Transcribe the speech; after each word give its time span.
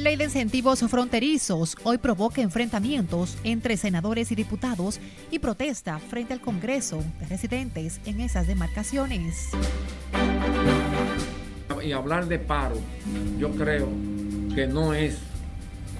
Ley 0.00 0.16
de 0.16 0.24
incentivos 0.24 0.80
fronterizos 0.88 1.76
hoy 1.82 1.98
provoca 1.98 2.40
enfrentamientos 2.40 3.36
entre 3.44 3.76
senadores 3.76 4.32
y 4.32 4.34
diputados 4.34 4.98
y 5.30 5.40
protesta 5.40 5.98
frente 5.98 6.32
al 6.32 6.40
Congreso 6.40 7.04
de 7.20 7.26
residentes 7.26 8.00
en 8.06 8.22
esas 8.22 8.46
demarcaciones. 8.46 9.50
Y 11.84 11.92
hablar 11.92 12.28
de 12.28 12.38
paro, 12.38 12.76
yo 13.38 13.50
creo 13.50 13.90
que 14.54 14.66
no 14.66 14.94
es 14.94 15.18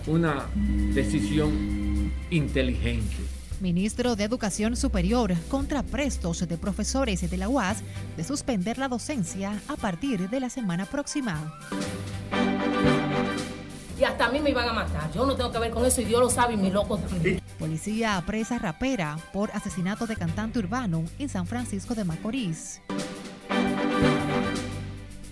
una 0.06 0.46
decisión 0.94 2.10
inteligente. 2.30 3.16
Ministro 3.60 4.16
de 4.16 4.24
Educación 4.24 4.76
Superior 4.76 5.34
contra 5.50 5.82
prestos 5.82 6.48
de 6.48 6.56
profesores 6.56 7.30
de 7.30 7.36
la 7.36 7.50
UAS 7.50 7.82
de 8.16 8.24
suspender 8.24 8.78
la 8.78 8.88
docencia 8.88 9.60
a 9.68 9.76
partir 9.76 10.30
de 10.30 10.40
la 10.40 10.48
semana 10.48 10.86
próxima 10.86 11.52
y 14.00 14.04
hasta 14.04 14.26
a 14.26 14.30
mí 14.30 14.40
me 14.40 14.50
iban 14.50 14.68
a 14.68 14.72
matar. 14.72 15.12
Yo 15.12 15.26
no 15.26 15.36
tengo 15.36 15.52
que 15.52 15.58
ver 15.58 15.70
con 15.70 15.84
eso 15.84 16.00
y 16.00 16.04
Dios 16.06 16.20
lo 16.20 16.30
sabe 16.30 16.54
y 16.54 16.56
mi 16.56 16.70
loco. 16.70 16.98
Policía 17.58 18.16
apresa 18.16 18.58
rapera 18.58 19.18
por 19.32 19.50
asesinato 19.50 20.06
de 20.06 20.16
cantante 20.16 20.58
urbano 20.58 21.04
en 21.18 21.28
San 21.28 21.46
Francisco 21.46 21.94
de 21.94 22.04
Macorís. 22.04 22.80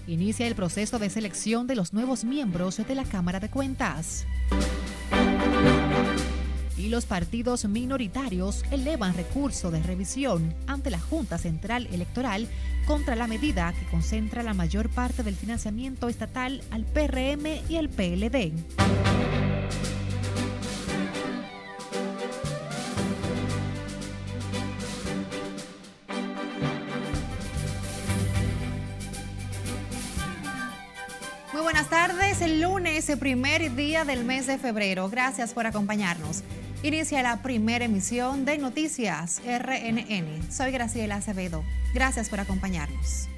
Inicia 0.07 0.47
el 0.47 0.55
proceso 0.55 0.99
de 0.99 1.11
selección 1.11 1.67
de 1.67 1.77
los 1.77 1.93
nuevos 1.93 2.25
miembros 2.25 2.77
de 2.77 2.95
la 2.95 3.05
Cámara 3.05 3.41
de 3.41 3.51
Cuentas 3.51 4.27
y 6.79 6.89
los 6.89 7.07
partidos 7.07 7.65
minoritarios 7.65 8.65
elevan 8.71 9.15
recurso 9.15 9.71
de 9.71 9.83
revisión 9.83 10.55
ante 10.67 10.91
la 10.91 11.01
Junta 11.01 11.37
Central 11.37 11.89
Electoral 11.93 12.49
contra 12.87 13.17
la 13.17 13.27
medida 13.27 13.75
que 13.79 13.85
concentra 13.91 14.43
la 14.43 14.55
mayor 14.55 14.89
parte 14.89 15.23
del 15.23 15.35
financiamiento 15.35 16.09
estatal 16.09 16.63
al 16.71 16.85
PRM 16.85 17.47
y 17.69 17.77
al 17.77 17.89
PLD. 17.89 18.53
Muy 31.53 31.63
buenas 31.63 31.91
tardes, 31.91 32.41
el 32.41 32.61
lunes, 32.61 33.09
el 33.11 33.19
primer 33.19 33.75
día 33.75 34.05
del 34.05 34.25
mes 34.25 34.47
de 34.47 34.59
febrero. 34.59 35.11
Gracias 35.11 35.53
por 35.53 35.67
acompañarnos. 35.67 36.45
Inicia 36.85 37.25
la 37.25 37.43
primera 37.43 37.87
emisión 37.87 38.45
de 38.45 38.57
Noticias 38.57 39.43
RNN. 39.45 40.53
Soy 40.53 40.71
Graciela 40.71 41.17
Acevedo. 41.17 41.65
Gracias 41.93 42.29
por 42.29 42.39
acompañarnos. 42.39 43.29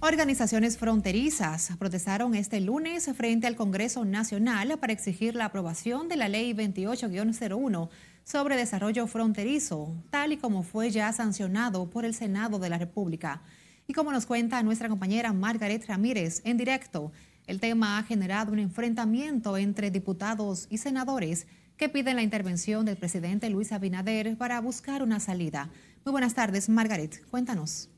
Organizaciones 0.00 0.76
fronterizas 0.76 1.70
protestaron 1.78 2.34
este 2.34 2.60
lunes 2.60 3.10
frente 3.16 3.46
al 3.46 3.56
Congreso 3.56 4.04
Nacional 4.04 4.78
para 4.78 4.92
exigir 4.92 5.34
la 5.34 5.46
aprobación 5.46 6.10
de 6.10 6.16
la 6.16 6.28
Ley 6.28 6.52
28-01 6.52 7.88
sobre 8.22 8.58
desarrollo 8.58 9.06
fronterizo, 9.06 9.90
tal 10.10 10.32
y 10.32 10.36
como 10.36 10.64
fue 10.64 10.90
ya 10.90 11.10
sancionado 11.14 11.88
por 11.88 12.04
el 12.04 12.12
Senado 12.12 12.58
de 12.58 12.68
la 12.68 12.76
República. 12.76 13.40
Y 13.86 13.94
como 13.94 14.12
nos 14.12 14.26
cuenta 14.26 14.62
nuestra 14.62 14.90
compañera 14.90 15.32
Margaret 15.32 15.86
Ramírez 15.88 16.42
en 16.44 16.58
directo, 16.58 17.12
el 17.46 17.60
tema 17.60 17.96
ha 17.96 18.02
generado 18.02 18.52
un 18.52 18.58
enfrentamiento 18.58 19.56
entre 19.56 19.90
diputados 19.90 20.66
y 20.68 20.76
senadores 20.76 21.46
que 21.78 21.88
piden 21.88 22.16
la 22.16 22.22
intervención 22.22 22.84
del 22.84 22.96
presidente 22.96 23.48
Luis 23.48 23.72
Abinader 23.72 24.36
para 24.36 24.60
buscar 24.60 25.02
una 25.02 25.20
salida. 25.20 25.70
Muy 26.04 26.10
buenas 26.12 26.34
tardes, 26.34 26.68
Margaret. 26.68 27.24
Cuéntanos. 27.30 27.88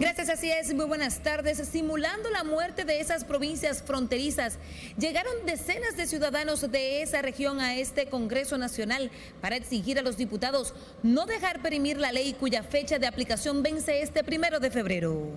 Gracias, 0.00 0.30
así 0.30 0.50
es. 0.50 0.72
Muy 0.74 0.86
buenas 0.86 1.22
tardes. 1.22 1.58
Simulando 1.68 2.30
la 2.30 2.44
muerte 2.44 2.84
de 2.84 3.00
esas 3.00 3.24
provincias 3.24 3.82
fronterizas, 3.82 4.58
llegaron 4.96 5.32
decenas 5.44 5.96
de 5.96 6.06
ciudadanos 6.06 6.70
de 6.70 7.02
esa 7.02 7.20
región 7.20 7.60
a 7.60 7.76
este 7.76 8.06
Congreso 8.06 8.56
Nacional 8.56 9.10
para 9.40 9.56
exigir 9.56 9.98
a 9.98 10.02
los 10.02 10.16
diputados 10.16 10.74
no 11.02 11.26
dejar 11.26 11.60
perimir 11.60 11.98
la 11.98 12.10
ley 12.10 12.32
cuya 12.32 12.62
fecha 12.62 12.98
de 12.98 13.06
aplicación 13.06 13.62
vence 13.62 14.00
este 14.00 14.24
primero 14.24 14.60
de 14.60 14.70
febrero 14.70 15.30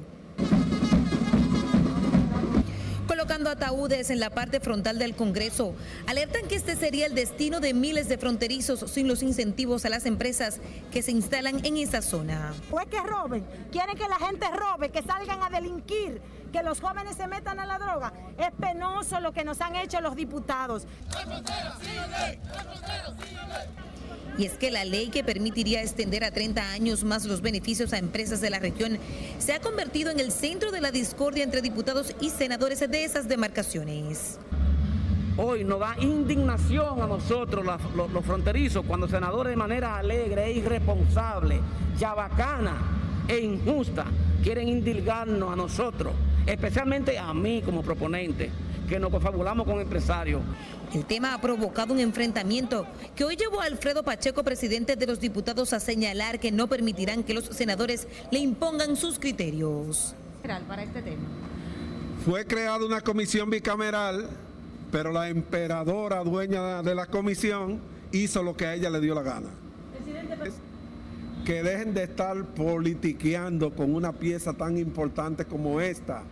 colocando 3.05 3.49
ataúdes 3.49 4.09
en 4.09 4.19
la 4.19 4.29
parte 4.29 4.59
frontal 4.59 4.99
del 4.99 5.16
Congreso. 5.16 5.75
Alertan 6.07 6.47
que 6.47 6.55
este 6.55 6.75
sería 6.75 7.05
el 7.05 7.16
destino 7.16 7.59
de 7.59 7.73
miles 7.73 8.09
de 8.09 8.17
fronterizos 8.17 8.79
sin 8.91 9.07
los 9.07 9.23
incentivos 9.23 9.85
a 9.85 9.89
las 9.89 10.05
empresas 10.05 10.59
que 10.91 11.01
se 11.01 11.11
instalan 11.11 11.66
en 11.66 11.77
esa 11.77 12.01
zona. 12.01 12.53
O 12.71 12.79
es 12.79 12.88
que 12.88 12.99
roben, 13.01 13.45
quieren 13.71 13.95
que 13.95 14.07
la 14.07 14.17
gente 14.17 14.45
robe, 14.51 14.89
que 14.89 15.01
salgan 15.01 15.41
a 15.43 15.49
delinquir, 15.49 16.21
que 16.51 16.63
los 16.63 16.79
jóvenes 16.79 17.16
se 17.16 17.27
metan 17.27 17.59
a 17.59 17.66
la 17.66 17.77
droga. 17.77 18.13
Es 18.38 18.51
penoso 18.59 19.19
lo 19.19 19.33
que 19.33 19.43
nos 19.43 19.61
han 19.61 19.75
hecho 19.75 20.01
los 20.01 20.16
diputados. 20.16 20.87
Y 24.38 24.46
es 24.46 24.53
que 24.53 24.69
la 24.69 24.84
ley 24.84 25.07
que 25.07 25.23
permitiría 25.23 25.81
extender 25.81 26.23
a 26.25 26.31
30 26.31 26.72
años 26.72 27.03
más 27.03 27.25
los 27.25 27.41
beneficios 27.41 27.94
a 27.94 27.97
empresas 27.97 28.41
de 28.41 28.50
la 28.50 28.59
región 28.59 28.97
se 29.40 29.53
ha 29.53 29.62
convertido 29.62 30.12
en 30.12 30.19
el 30.19 30.31
centro 30.31 30.72
de 30.72 30.81
la 30.81 30.91
discordia 30.91 31.44
entre 31.44 31.62
diputados 31.62 32.13
y 32.19 32.29
senadores 32.29 32.79
de 32.79 33.03
esas 33.06 33.29
demarcaciones. 33.29 34.38
Hoy 35.38 35.63
nos 35.63 35.79
da 35.79 35.96
indignación 36.00 37.01
a 37.01 37.07
nosotros 37.07 37.66
los, 37.66 38.25
fronterizos 38.25 38.85
cuando 38.85 39.07
senadores 39.07 39.51
de 39.51 39.57
manera 39.57 39.97
alegre 39.97 40.46
e 40.46 40.53
irresponsable, 40.53 41.59
bacana 42.00 43.25
e 43.28 43.40
injusta 43.40 44.06
quieren 44.44 44.67
indilgarnos 44.67 45.52
a 45.52 45.56
nosotros, 45.56 46.13
especialmente 46.46 47.17
a 47.17 47.34
mí 47.34 47.62
como 47.63 47.81
proponente 47.81 48.50
que 48.88 49.00
nos 49.00 49.09
confabulamos 49.12 49.66
con 49.66 49.79
empresarios. 49.79 50.41
El 50.94 51.06
tema 51.06 51.34
ha 51.34 51.41
provocado 51.41 51.94
un 51.94 52.00
enfrentamiento 52.00 52.85
que 53.16 53.23
hoy 53.23 53.35
llevó 53.35 53.62
a 53.62 53.66
Alfredo 53.66 54.03
Pacheco, 54.03 54.44
presidente 54.44 54.96
de 54.96 55.07
los 55.07 55.19
diputados, 55.19 55.73
a 55.73 55.79
señalar 55.79 56.40
que 56.40 56.51
no 56.51 56.68
permitirán 56.68 57.23
que 57.23 57.34
los 57.34 57.46
senadores 57.46 58.07
le 58.31 58.40
impongan 58.40 58.96
sus 58.96 59.19
criterios. 59.19 60.16
Para 60.41 60.84
este 60.84 61.01
tema. 61.01 61.23
Fue 62.23 62.46
creada 62.46 62.85
una 62.85 63.01
comisión 63.01 63.50
bicameral, 63.50 64.29
pero 64.91 65.12
la 65.12 65.29
emperadora 65.29 66.23
dueña 66.23 66.81
de 66.81 66.96
la 66.96 67.07
comisión 67.07 67.79
hizo 68.12 68.44
lo 68.44 68.56
que 68.56 68.66
a 68.66 68.75
ella 68.75 68.90
le 68.90 69.00
dio 69.02 69.16
la 69.16 69.23
gana. 69.23 69.50
Que 71.46 71.62
dejen 71.62 71.94
de 71.94 72.03
estar 72.03 72.44
politiqueando 72.46 73.75
con 73.75 73.94
una 73.94 74.13
pieza 74.13 74.53
tan 74.53 74.78
importante 74.78 75.46
como 75.46 75.79
esta 75.81 76.23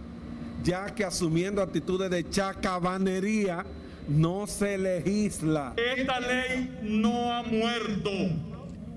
ya 0.61 0.85
que 0.93 1.03
asumiendo 1.03 1.61
actitudes 1.61 2.09
de 2.09 2.29
chacabanería 2.29 3.65
no 4.07 4.47
se 4.47 4.77
legisla. 4.77 5.73
Esta 5.77 6.19
ley 6.19 6.79
no 6.81 7.33
ha 7.33 7.43
muerto. 7.43 8.11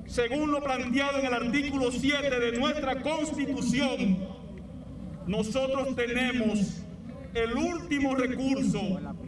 Según 0.07 0.53
lo 0.53 0.63
planteado 0.63 1.19
en 1.19 1.27
el 1.27 1.35
artículo 1.35 1.91
7 1.91 2.41
de 2.41 2.59
nuestra 2.59 3.03
Constitución, 3.03 4.19
nosotros 5.27 5.97
tenemos 5.97 6.83
el 7.35 7.55
último 7.55 8.15
recurso, 8.15 8.81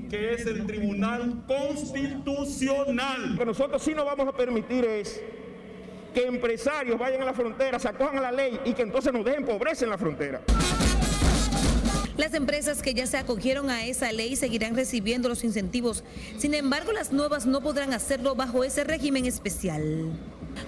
que 0.08 0.34
es 0.34 0.46
el 0.46 0.66
Tribunal 0.66 1.44
Constitucional. 1.46 3.32
Lo 3.32 3.38
que 3.38 3.44
nosotros 3.44 3.82
sí 3.82 3.92
no 3.94 4.04
vamos 4.04 4.28
a 4.28 4.32
permitir 4.32 4.84
es 4.84 5.20
que 6.14 6.26
empresarios 6.26 6.98
vayan 6.98 7.22
a 7.22 7.26
la 7.26 7.34
frontera, 7.34 7.78
se 7.78 7.88
acojan 7.88 8.18
a 8.18 8.22
la 8.22 8.32
ley 8.32 8.58
y 8.64 8.72
que 8.72 8.82
entonces 8.82 9.12
nos 9.12 9.24
dejen 9.24 9.44
pobreza 9.44 9.84
en 9.84 9.90
la 9.90 9.98
frontera. 9.98 10.40
Las 12.18 12.34
empresas 12.34 12.82
que 12.82 12.94
ya 12.94 13.06
se 13.06 13.16
acogieron 13.16 13.70
a 13.70 13.84
esa 13.84 14.10
ley 14.10 14.34
seguirán 14.34 14.74
recibiendo 14.74 15.28
los 15.28 15.44
incentivos. 15.44 16.02
Sin 16.36 16.52
embargo, 16.52 16.90
las 16.90 17.12
nuevas 17.12 17.46
no 17.46 17.60
podrán 17.60 17.94
hacerlo 17.94 18.34
bajo 18.34 18.64
ese 18.64 18.82
régimen 18.82 19.24
especial. 19.24 20.10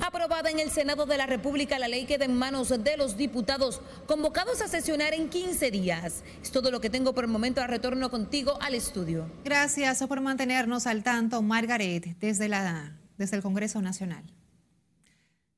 Aprobada 0.00 0.48
en 0.48 0.60
el 0.60 0.70
Senado 0.70 1.06
de 1.06 1.16
la 1.16 1.26
República, 1.26 1.80
la 1.80 1.88
ley 1.88 2.04
queda 2.06 2.24
en 2.24 2.36
manos 2.36 2.68
de 2.68 2.96
los 2.96 3.16
diputados 3.16 3.80
convocados 4.06 4.62
a 4.62 4.68
sesionar 4.68 5.12
en 5.12 5.28
15 5.28 5.72
días. 5.72 6.22
Es 6.40 6.52
todo 6.52 6.70
lo 6.70 6.80
que 6.80 6.88
tengo 6.88 7.14
por 7.14 7.24
el 7.24 7.30
momento. 7.30 7.66
Retorno 7.66 8.10
contigo 8.10 8.56
al 8.62 8.76
estudio. 8.76 9.28
Gracias 9.44 10.04
por 10.06 10.20
mantenernos 10.20 10.86
al 10.86 11.02
tanto, 11.02 11.42
Margaret, 11.42 12.16
desde, 12.20 12.48
la, 12.48 12.96
desde 13.18 13.34
el 13.36 13.42
Congreso 13.42 13.82
Nacional. 13.82 14.22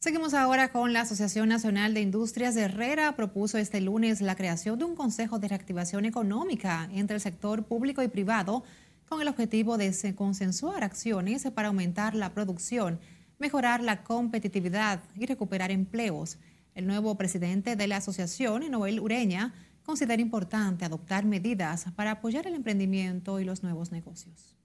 Seguimos 0.03 0.35
ahora 0.35 0.73
con 0.73 0.93
la 0.93 1.03
Asociación 1.03 1.49
Nacional 1.49 1.95
de 1.95 2.01
Industrias 2.01 2.57
de 2.57 2.63
Herrera. 2.63 3.15
Propuso 3.15 3.57
este 3.57 3.81
lunes 3.81 4.21
la 4.21 4.35
creación 4.35 4.77
de 4.77 4.85
un 4.85 4.97
Consejo 4.97 5.39
de 5.39 5.47
Reactivación 5.47 6.07
Económica 6.07 6.89
entre 6.93 7.15
el 7.15 7.21
sector 7.21 7.63
público 7.63 8.03
y 8.03 8.09
privado 8.09 8.65
con 9.09 9.23
el 9.23 9.29
objetivo 9.29 9.79
de 9.79 9.95
consensuar 10.17 10.83
acciones 10.83 11.49
para 11.55 11.69
aumentar 11.69 12.17
la 12.17 12.35
producción, 12.35 12.99
mejorar 13.39 13.81
la 13.81 14.03
competitividad 14.03 15.05
y 15.15 15.27
recuperar 15.27 15.71
empleos. 15.71 16.39
El 16.75 16.89
nuevo 16.89 17.17
presidente 17.17 17.77
de 17.77 17.87
la 17.87 17.99
asociación, 17.99 18.69
Noel 18.73 18.99
Ureña, 18.99 19.55
considera 19.85 20.21
importante 20.21 20.85
adoptar 20.85 21.25
medidas 21.25 21.87
para 21.95 22.11
apoyar 22.11 22.49
el 22.49 22.55
emprendimiento 22.55 23.39
y 23.39 23.45
los 23.45 23.63
nuevos 23.63 23.93
negocios. 23.93 24.57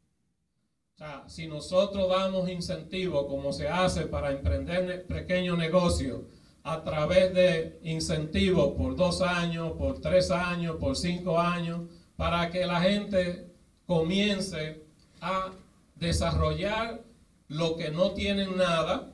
Sea, 0.98 1.26
si 1.28 1.46
nosotros 1.46 2.10
damos 2.10 2.50
incentivos 2.50 3.28
como 3.28 3.54
se 3.54 3.68
hace 3.68 4.08
para 4.08 4.32
emprender 4.32 5.06
pequeños 5.06 5.56
negocios 5.56 6.22
a 6.64 6.84
través 6.84 7.36
de 7.36 7.80
incentivos 7.84 8.74
por 8.74 8.96
dos 8.96 9.22
años, 9.22 9.74
por 9.74 10.02
tres 10.02 10.32
años, 10.32 10.78
por 10.78 10.98
cinco 10.98 11.40
años, 11.40 11.82
para 12.16 12.50
que 12.50 12.66
la 12.66 12.82
gente 12.82 13.46
comience 13.86 14.88
a 15.22 15.52
desarrollar 15.94 17.04
lo 17.48 17.76
que 17.76 17.92
no 17.92 18.14
tienen 18.14 18.58
nada 18.58 19.14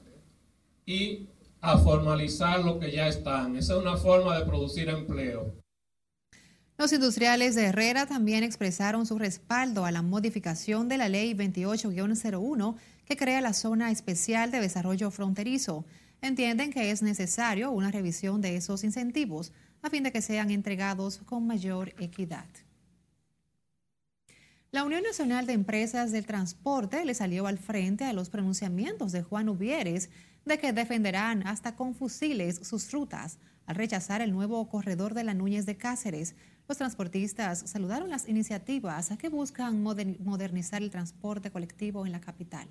y 0.86 1.28
a 1.60 1.78
formalizar 1.78 2.64
lo 2.64 2.80
que 2.80 2.94
ya 2.94 3.10
están. 3.10 3.58
Esa 3.58 3.74
es 3.74 3.80
una 3.80 3.98
forma 3.98 4.40
de 4.40 4.46
producir 4.46 4.88
empleo. 4.88 5.63
Los 6.84 6.92
industriales 6.92 7.56
de 7.56 7.68
Herrera 7.68 8.08
también 8.08 8.44
expresaron 8.44 9.06
su 9.06 9.18
respaldo 9.18 9.86
a 9.86 9.92
la 9.92 10.02
modificación 10.02 10.90
de 10.90 10.98
la 10.98 11.08
Ley 11.08 11.34
28-01 11.34 12.76
que 13.06 13.16
crea 13.16 13.40
la 13.40 13.54
Zona 13.54 13.90
Especial 13.90 14.52
de 14.52 14.60
Desarrollo 14.60 15.10
Fronterizo. 15.10 15.86
Entienden 16.22 16.74
que 16.74 16.92
es 16.92 17.02
necesario 17.02 17.72
una 17.72 17.90
revisión 17.90 18.42
de 18.42 18.58
esos 18.58 18.84
incentivos 18.84 19.54
a 19.82 19.90
fin 19.90 20.04
de 20.04 20.12
que 20.12 20.22
sean 20.22 20.52
entregados 20.52 21.20
con 21.20 21.48
mayor 21.48 21.94
equidad. 22.00 22.50
La 24.72 24.84
Unión 24.84 25.04
Nacional 25.04 25.46
de 25.46 25.54
Empresas 25.54 26.12
del 26.12 26.26
Transporte 26.26 27.06
le 27.06 27.14
salió 27.14 27.48
al 27.48 27.60
frente 27.60 28.04
a 28.04 28.12
los 28.12 28.30
pronunciamientos 28.30 29.14
de 29.14 29.24
Juan 29.24 29.48
Ubieres 29.48 30.10
de 30.44 30.60
que 30.60 30.74
defenderán 30.74 31.48
hasta 31.48 31.78
con 31.78 31.96
fusiles 31.96 32.60
sus 32.68 32.92
rutas 32.92 33.38
al 33.66 33.76
rechazar 33.76 34.22
el 34.22 34.34
nuevo 34.34 34.68
corredor 34.68 35.14
de 35.14 35.24
la 35.24 35.34
Núñez 35.34 35.66
de 35.66 35.78
Cáceres. 35.78 36.36
Los 36.68 36.78
transportistas 36.78 37.70
saludaron 37.70 38.10
las 38.10 38.28
iniciativas 38.30 39.12
que 39.18 39.28
buscan 39.30 39.84
modernizar 39.84 40.82
el 40.82 40.90
transporte 40.90 41.52
colectivo 41.52 42.06
en 42.06 42.14
la 42.14 42.22
capital. 42.22 42.68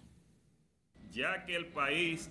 Ya 1.11 1.45
que 1.45 1.55
el 1.55 1.67
país 1.67 2.31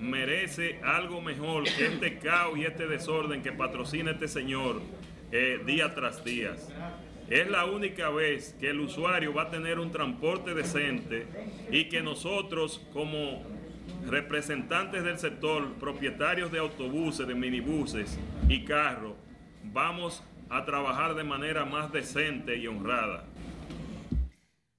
merece 0.00 0.80
algo 0.82 1.20
mejor 1.20 1.64
que 1.64 1.86
este 1.86 2.18
caos 2.18 2.58
y 2.58 2.64
este 2.64 2.86
desorden 2.86 3.42
que 3.42 3.52
patrocina 3.52 4.12
este 4.12 4.26
señor 4.26 4.80
eh, 5.30 5.60
día 5.66 5.94
tras 5.94 6.24
día. 6.24 6.56
Es 7.28 7.48
la 7.48 7.66
única 7.66 8.08
vez 8.10 8.56
que 8.58 8.70
el 8.70 8.80
usuario 8.80 9.34
va 9.34 9.42
a 9.42 9.50
tener 9.50 9.78
un 9.78 9.90
transporte 9.90 10.54
decente 10.54 11.26
y 11.70 11.84
que 11.84 12.02
nosotros 12.02 12.80
como 12.92 13.42
representantes 14.06 15.04
del 15.04 15.18
sector, 15.18 15.74
propietarios 15.74 16.50
de 16.50 16.58
autobuses, 16.58 17.26
de 17.26 17.34
minibuses 17.34 18.18
y 18.48 18.64
carros, 18.64 19.14
vamos 19.62 20.22
a 20.52 20.66
trabajar 20.66 21.14
de 21.14 21.24
manera 21.24 21.64
más 21.64 21.90
decente 21.90 22.58
y 22.58 22.66
honrada. 22.66 23.24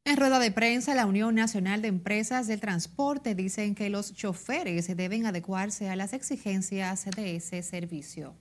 En 0.05 0.17
rueda 0.17 0.37
de 0.37 0.51
prensa, 0.51 0.93
la 0.93 1.07
Unión 1.07 1.33
Nacional 1.33 1.81
de 1.81 1.87
Empresas 1.87 2.45
del 2.45 2.59
Transporte 2.59 3.33
dicen 3.33 3.73
que 3.73 3.89
los 3.89 4.13
choferes 4.13 4.95
deben 4.95 5.25
adecuarse 5.25 5.89
a 5.89 5.95
las 5.95 6.13
exigencias 6.13 7.05
de 7.05 7.37
ese 7.37 7.63
servicio. 7.63 8.35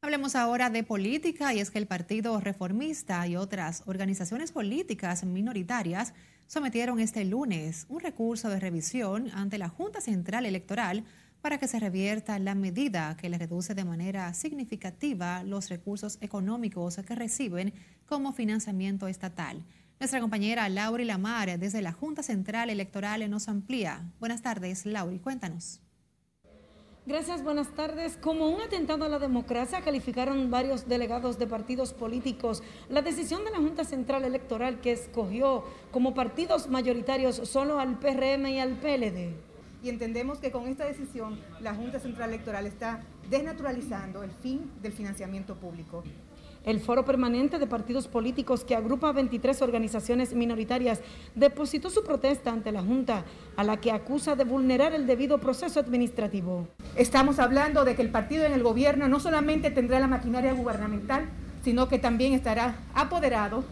Hablemos 0.00 0.34
ahora 0.34 0.70
de 0.70 0.82
política 0.82 1.54
y 1.54 1.60
es 1.60 1.70
que 1.70 1.78
el 1.78 1.86
Partido 1.86 2.40
Reformista 2.40 3.24
y 3.28 3.36
otras 3.36 3.84
organizaciones 3.86 4.50
políticas 4.50 5.22
minoritarias 5.22 6.14
sometieron 6.48 6.98
este 6.98 7.24
lunes 7.24 7.86
un 7.88 8.00
recurso 8.00 8.50
de 8.50 8.58
revisión 8.58 9.30
ante 9.32 9.58
la 9.58 9.68
Junta 9.68 10.00
Central 10.00 10.46
Electoral 10.46 11.04
para 11.42 11.58
que 11.58 11.68
se 11.68 11.80
revierta 11.80 12.38
la 12.38 12.54
medida 12.54 13.16
que 13.20 13.28
le 13.28 13.36
reduce 13.36 13.74
de 13.74 13.84
manera 13.84 14.32
significativa 14.32 15.42
los 15.42 15.68
recursos 15.68 16.16
económicos 16.20 16.96
que 16.96 17.14
reciben 17.16 17.74
como 18.06 18.32
financiamiento 18.32 19.08
estatal. 19.08 19.64
Nuestra 19.98 20.20
compañera 20.20 20.68
Lauri 20.68 21.04
Lamar 21.04 21.58
desde 21.58 21.82
la 21.82 21.92
Junta 21.92 22.22
Central 22.22 22.70
Electoral 22.70 23.28
nos 23.28 23.48
amplía. 23.48 24.10
Buenas 24.20 24.40
tardes, 24.40 24.86
Lauri, 24.86 25.18
cuéntanos. 25.18 25.80
Gracias, 27.04 27.42
buenas 27.42 27.74
tardes. 27.74 28.16
Como 28.16 28.48
un 28.48 28.60
atentado 28.60 29.04
a 29.04 29.08
la 29.08 29.18
democracia, 29.18 29.80
calificaron 29.80 30.52
varios 30.52 30.86
delegados 30.88 31.36
de 31.36 31.48
partidos 31.48 31.92
políticos 31.92 32.62
la 32.88 33.02
decisión 33.02 33.44
de 33.44 33.50
la 33.50 33.58
Junta 33.58 33.84
Central 33.84 34.24
Electoral 34.24 34.80
que 34.80 34.92
escogió 34.92 35.64
como 35.90 36.14
partidos 36.14 36.68
mayoritarios 36.68 37.36
solo 37.48 37.80
al 37.80 37.98
PRM 37.98 38.46
y 38.46 38.60
al 38.60 38.76
PLD. 38.76 39.51
Y 39.82 39.88
entendemos 39.88 40.38
que 40.38 40.52
con 40.52 40.68
esta 40.68 40.84
decisión 40.84 41.40
la 41.60 41.74
Junta 41.74 41.98
Central 41.98 42.28
Electoral 42.28 42.66
está 42.66 43.00
desnaturalizando 43.28 44.22
el 44.22 44.30
fin 44.30 44.70
del 44.80 44.92
financiamiento 44.92 45.56
público. 45.56 46.04
El 46.64 46.78
Foro 46.78 47.04
Permanente 47.04 47.58
de 47.58 47.66
Partidos 47.66 48.06
Políticos, 48.06 48.62
que 48.62 48.76
agrupa 48.76 49.10
23 49.10 49.60
organizaciones 49.62 50.32
minoritarias, 50.34 51.00
depositó 51.34 51.90
su 51.90 52.04
protesta 52.04 52.52
ante 52.52 52.70
la 52.70 52.82
Junta, 52.82 53.24
a 53.56 53.64
la 53.64 53.80
que 53.80 53.90
acusa 53.90 54.36
de 54.36 54.44
vulnerar 54.44 54.92
el 54.92 55.08
debido 55.08 55.38
proceso 55.38 55.80
administrativo. 55.80 56.68
Estamos 56.94 57.40
hablando 57.40 57.84
de 57.84 57.96
que 57.96 58.02
el 58.02 58.10
partido 58.10 58.44
en 58.44 58.52
el 58.52 58.62
gobierno 58.62 59.08
no 59.08 59.18
solamente 59.18 59.72
tendrá 59.72 59.98
la 59.98 60.06
maquinaria 60.06 60.52
gubernamental, 60.52 61.28
sino 61.64 61.88
que 61.88 61.98
también 61.98 62.32
estará 62.32 62.76
apoderado 62.94 63.64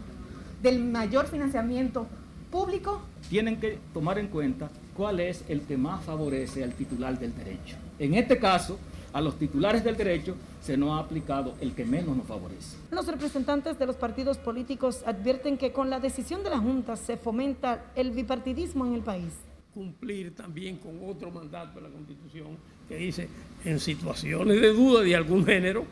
del 0.61 0.83
mayor 0.83 1.27
financiamiento 1.27 2.07
público. 2.51 3.01
Tienen 3.29 3.61
que 3.61 3.79
tomar 3.93 4.19
en 4.19 4.27
cuenta 4.27 4.69
cuál 4.95 5.19
es 5.19 5.43
el 5.47 5.61
que 5.61 5.77
más 5.77 6.03
favorece 6.03 6.63
al 6.63 6.73
titular 6.73 7.17
del 7.17 7.35
derecho. 7.35 7.75
En 7.99 8.13
este 8.13 8.37
caso, 8.37 8.77
a 9.13 9.21
los 9.21 9.37
titulares 9.37 9.83
del 9.83 9.97
derecho 9.97 10.35
se 10.61 10.77
nos 10.77 10.91
ha 10.91 11.03
aplicado 11.03 11.55
el 11.59 11.73
que 11.73 11.85
menos 11.85 12.15
nos 12.15 12.27
favorece. 12.27 12.77
Los 12.91 13.07
representantes 13.07 13.77
de 13.77 13.85
los 13.85 13.95
partidos 13.95 14.37
políticos 14.37 15.03
advierten 15.05 15.57
que 15.57 15.71
con 15.71 15.89
la 15.89 15.99
decisión 15.99 16.43
de 16.43 16.49
la 16.49 16.59
Junta 16.59 16.95
se 16.95 17.17
fomenta 17.17 17.91
el 17.95 18.11
bipartidismo 18.11 18.85
en 18.85 18.93
el 18.93 19.01
país. 19.01 19.33
Cumplir 19.73 20.35
también 20.35 20.77
con 20.77 20.99
otro 21.09 21.31
mandato 21.31 21.79
de 21.79 21.87
la 21.87 21.93
Constitución 21.93 22.57
que 22.87 22.97
dice, 22.97 23.29
en 23.63 23.79
situaciones 23.79 24.59
de 24.59 24.73
duda 24.73 25.01
de 25.01 25.15
algún 25.15 25.45
género, 25.45 25.85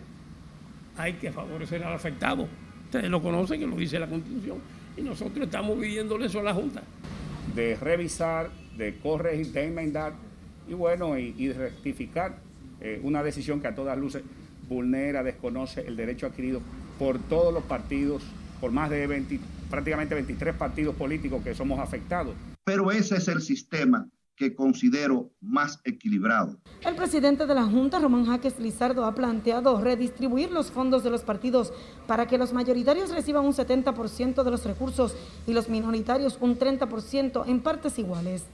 hay 0.98 1.14
que 1.14 1.32
favorecer 1.32 1.82
al 1.84 1.94
afectado. 1.94 2.48
Ustedes 2.86 3.10
lo 3.10 3.22
conocen, 3.22 3.60
que 3.60 3.68
lo 3.68 3.76
dice 3.76 4.00
la 4.00 4.08
Constitución, 4.08 4.58
y 4.98 5.02
nosotros 5.02 5.46
estamos 5.46 5.78
pidiéndole 5.78 6.26
eso 6.26 6.40
a 6.40 6.44
la 6.44 6.54
Junta. 6.54 6.84
De 7.60 7.76
revisar, 7.76 8.52
de 8.78 8.98
corregir, 9.00 9.52
de 9.52 9.66
enmendar 9.66 10.14
y 10.66 10.74
bueno, 10.74 11.20
y, 11.20 11.52
rectificar 11.52 12.38
eh, 12.80 13.02
una 13.04 13.22
decisión 13.22 13.60
que 13.60 13.68
a 13.68 13.76
todas 13.76 13.98
luces 13.98 14.24
vulnera, 14.70 15.24
desconoce 15.24 15.82
el 15.82 15.98
derecho 15.98 16.26
adquirido 16.26 16.62
por 16.98 17.20
todos 17.20 17.54
los 17.54 17.64
partidos, 17.66 18.24
por 18.62 18.72
más 18.72 18.90
de 18.90 19.06
20, 19.06 19.42
prácticamente 19.70 20.16
23 20.16 20.56
partidos 20.56 20.96
políticos 20.96 21.44
que 21.44 21.54
somos 21.54 21.82
afectados. 21.82 22.34
Pero 22.64 22.94
ese 22.94 23.18
es 23.18 23.28
el 23.28 23.42
sistema 23.42 24.08
que 24.40 24.56
considero 24.56 25.30
más 25.42 25.82
equilibrado. 25.84 26.58
El 26.82 26.96
presidente 26.96 27.46
de 27.46 27.54
la 27.54 27.66
Junta, 27.66 28.00
Román 28.00 28.26
Jaques 28.26 28.58
Lizardo, 28.58 29.04
ha 29.04 29.14
planteado 29.14 29.82
redistribuir 29.82 30.50
los 30.50 30.72
fondos 30.72 31.04
de 31.04 31.10
los 31.10 31.24
partidos 31.24 31.74
para 32.08 32.26
que 32.26 32.38
los 32.38 32.54
mayoritarios 32.54 33.12
reciban 33.12 33.46
un 33.46 33.52
70% 33.52 34.44
de 34.44 34.50
los 34.52 34.64
recursos 34.64 35.14
y 35.46 35.52
los 35.52 35.68
minoritarios 35.68 36.38
un 36.40 36.58
30% 36.58 37.44
en 37.48 37.60
partes 37.60 38.00
iguales. 38.00 38.46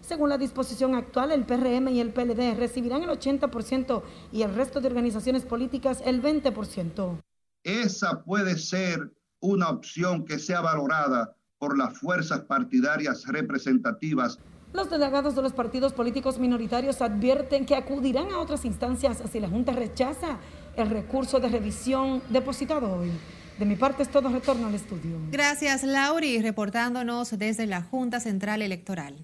Según 0.00 0.28
la 0.28 0.38
disposición 0.38 0.94
actual, 0.94 1.32
el 1.32 1.44
PRM 1.44 1.88
y 1.88 2.00
el 2.00 2.12
PLD 2.12 2.56
recibirán 2.56 3.02
el 3.02 3.10
80% 3.10 4.02
y 4.30 4.42
el 4.42 4.54
resto 4.54 4.80
de 4.80 4.86
organizaciones 4.86 5.42
políticas 5.42 6.02
el 6.06 6.22
20%. 6.22 7.20
Esa 7.64 8.22
puede 8.22 8.56
ser 8.58 9.12
una 9.40 9.70
opción 9.70 10.24
que 10.24 10.38
sea 10.38 10.60
valorada 10.60 11.34
por 11.58 11.76
las 11.76 11.98
fuerzas 11.98 12.42
partidarias 12.42 13.26
representativas. 13.26 14.38
Los 14.72 14.88
delegados 14.88 15.34
de 15.34 15.42
los 15.42 15.52
partidos 15.52 15.92
políticos 15.92 16.38
minoritarios 16.38 17.02
advierten 17.02 17.66
que 17.66 17.76
acudirán 17.76 18.30
a 18.32 18.38
otras 18.38 18.64
instancias 18.64 19.22
si 19.30 19.38
la 19.38 19.48
Junta 19.48 19.72
rechaza 19.72 20.38
el 20.76 20.88
recurso 20.88 21.40
de 21.40 21.48
revisión 21.48 22.22
depositado 22.30 22.90
hoy. 23.00 23.10
De 23.58 23.66
mi 23.66 23.76
parte 23.76 24.02
es 24.02 24.10
todo, 24.10 24.30
retorno 24.30 24.68
al 24.68 24.74
estudio. 24.74 25.18
Gracias, 25.30 25.82
Lauri, 25.82 26.40
reportándonos 26.40 27.38
desde 27.38 27.66
la 27.66 27.82
Junta 27.82 28.18
Central 28.18 28.62
Electoral. 28.62 29.16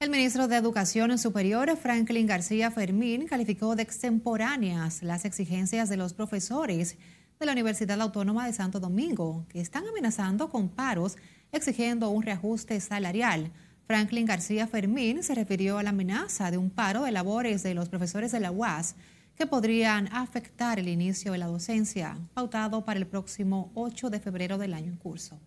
El 0.00 0.08
ministro 0.08 0.48
de 0.48 0.56
Educación 0.56 1.16
Superior, 1.18 1.76
Franklin 1.76 2.26
García 2.26 2.70
Fermín, 2.70 3.26
calificó 3.26 3.76
de 3.76 3.82
extemporáneas 3.82 5.02
las 5.02 5.26
exigencias 5.26 5.90
de 5.90 5.98
los 5.98 6.14
profesores 6.14 6.96
de 7.38 7.46
la 7.46 7.52
Universidad 7.52 8.00
Autónoma 8.00 8.46
de 8.46 8.54
Santo 8.54 8.80
Domingo, 8.80 9.44
que 9.50 9.60
están 9.60 9.86
amenazando 9.86 10.48
con 10.48 10.70
paros 10.70 11.16
exigiendo 11.52 12.08
un 12.08 12.22
reajuste 12.22 12.80
salarial. 12.80 13.52
Franklin 13.86 14.26
García 14.26 14.66
Fermín 14.66 15.22
se 15.22 15.34
refirió 15.34 15.78
a 15.78 15.82
la 15.82 15.90
amenaza 15.90 16.50
de 16.50 16.58
un 16.58 16.70
paro 16.70 17.04
de 17.04 17.12
labores 17.12 17.62
de 17.62 17.74
los 17.74 17.88
profesores 17.88 18.32
de 18.32 18.40
la 18.40 18.50
UAS 18.50 18.96
que 19.36 19.46
podrían 19.46 20.08
afectar 20.12 20.78
el 20.78 20.88
inicio 20.88 21.32
de 21.32 21.38
la 21.38 21.46
docencia, 21.46 22.16
pautado 22.34 22.84
para 22.84 22.98
el 22.98 23.06
próximo 23.06 23.70
8 23.74 24.10
de 24.10 24.20
febrero 24.20 24.58
del 24.58 24.74
año 24.74 24.92
en 24.92 24.96
curso 24.96 25.38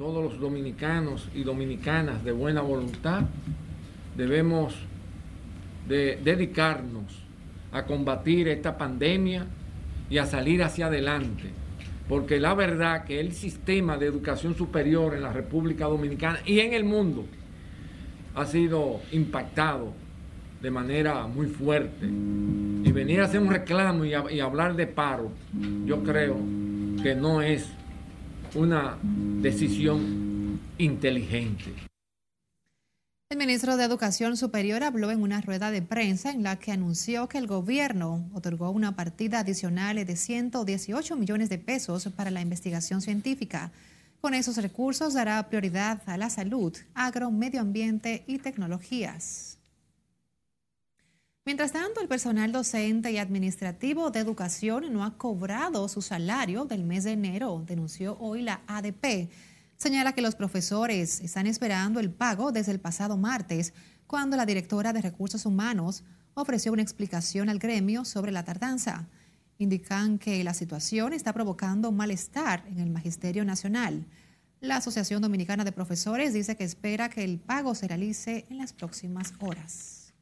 todos 0.00 0.24
los 0.24 0.40
dominicanos 0.40 1.28
y 1.34 1.42
dominicanas 1.42 2.24
de 2.24 2.32
buena 2.32 2.62
voluntad, 2.62 3.20
debemos 4.16 4.74
de 5.86 6.18
dedicarnos 6.24 7.22
a 7.70 7.84
combatir 7.84 8.48
esta 8.48 8.78
pandemia 8.78 9.44
y 10.08 10.16
a 10.16 10.24
salir 10.24 10.62
hacia 10.62 10.86
adelante. 10.86 11.50
Porque 12.10 12.40
la 12.40 12.54
verdad 12.54 13.04
que 13.04 13.20
el 13.20 13.30
sistema 13.30 13.96
de 13.96 14.06
educación 14.06 14.56
superior 14.56 15.14
en 15.14 15.22
la 15.22 15.32
República 15.32 15.84
Dominicana 15.84 16.40
y 16.44 16.58
en 16.58 16.72
el 16.72 16.82
mundo 16.82 17.24
ha 18.34 18.44
sido 18.46 19.00
impactado 19.12 19.92
de 20.60 20.72
manera 20.72 21.28
muy 21.28 21.46
fuerte. 21.46 22.06
Y 22.06 22.90
venir 22.90 23.20
a 23.20 23.26
hacer 23.26 23.40
un 23.40 23.48
reclamo 23.48 24.04
y, 24.04 24.10
y 24.10 24.40
hablar 24.40 24.74
de 24.74 24.88
paro, 24.88 25.30
yo 25.84 26.02
creo 26.02 26.36
que 27.00 27.14
no 27.14 27.42
es 27.42 27.70
una 28.56 28.96
decisión 29.40 30.58
inteligente. 30.78 31.89
El 33.40 33.46
ministro 33.46 33.78
de 33.78 33.84
Educación 33.84 34.36
Superior 34.36 34.82
habló 34.82 35.10
en 35.10 35.22
una 35.22 35.40
rueda 35.40 35.70
de 35.70 35.80
prensa 35.80 36.30
en 36.30 36.42
la 36.42 36.58
que 36.58 36.72
anunció 36.72 37.26
que 37.26 37.38
el 37.38 37.46
gobierno 37.46 38.28
otorgó 38.34 38.68
una 38.68 38.94
partida 38.94 39.38
adicional 39.38 40.04
de 40.04 40.14
118 40.14 41.16
millones 41.16 41.48
de 41.48 41.56
pesos 41.56 42.06
para 42.14 42.30
la 42.30 42.42
investigación 42.42 43.00
científica. 43.00 43.72
Con 44.20 44.34
esos 44.34 44.58
recursos 44.58 45.14
dará 45.14 45.48
prioridad 45.48 46.02
a 46.04 46.18
la 46.18 46.28
salud, 46.28 46.76
agro, 46.92 47.30
medio 47.30 47.62
ambiente 47.62 48.24
y 48.26 48.36
tecnologías. 48.36 49.56
Mientras 51.46 51.72
tanto, 51.72 52.02
el 52.02 52.08
personal 52.08 52.52
docente 52.52 53.10
y 53.10 53.16
administrativo 53.16 54.10
de 54.10 54.20
educación 54.20 54.92
no 54.92 55.02
ha 55.02 55.16
cobrado 55.16 55.88
su 55.88 56.02
salario 56.02 56.66
del 56.66 56.84
mes 56.84 57.04
de 57.04 57.12
enero, 57.12 57.64
denunció 57.66 58.18
hoy 58.20 58.42
la 58.42 58.60
ADP. 58.66 59.30
Señala 59.80 60.12
que 60.12 60.20
los 60.20 60.34
profesores 60.34 61.22
están 61.22 61.46
esperando 61.46 62.00
el 62.00 62.10
pago 62.10 62.52
desde 62.52 62.70
el 62.70 62.80
pasado 62.80 63.16
martes, 63.16 63.72
cuando 64.06 64.36
la 64.36 64.44
directora 64.44 64.92
de 64.92 65.00
Recursos 65.00 65.46
Humanos 65.46 66.04
ofreció 66.34 66.70
una 66.74 66.82
explicación 66.82 67.48
al 67.48 67.58
gremio 67.58 68.04
sobre 68.04 68.30
la 68.30 68.44
tardanza. 68.44 69.08
Indican 69.56 70.18
que 70.18 70.44
la 70.44 70.52
situación 70.52 71.14
está 71.14 71.32
provocando 71.32 71.92
malestar 71.92 72.62
en 72.66 72.78
el 72.78 72.90
Magisterio 72.90 73.42
Nacional. 73.46 74.04
La 74.60 74.76
Asociación 74.76 75.22
Dominicana 75.22 75.64
de 75.64 75.72
Profesores 75.72 76.34
dice 76.34 76.56
que 76.56 76.64
espera 76.64 77.08
que 77.08 77.24
el 77.24 77.38
pago 77.38 77.74
se 77.74 77.88
realice 77.88 78.44
en 78.50 78.58
las 78.58 78.74
próximas 78.74 79.32
horas. 79.38 80.12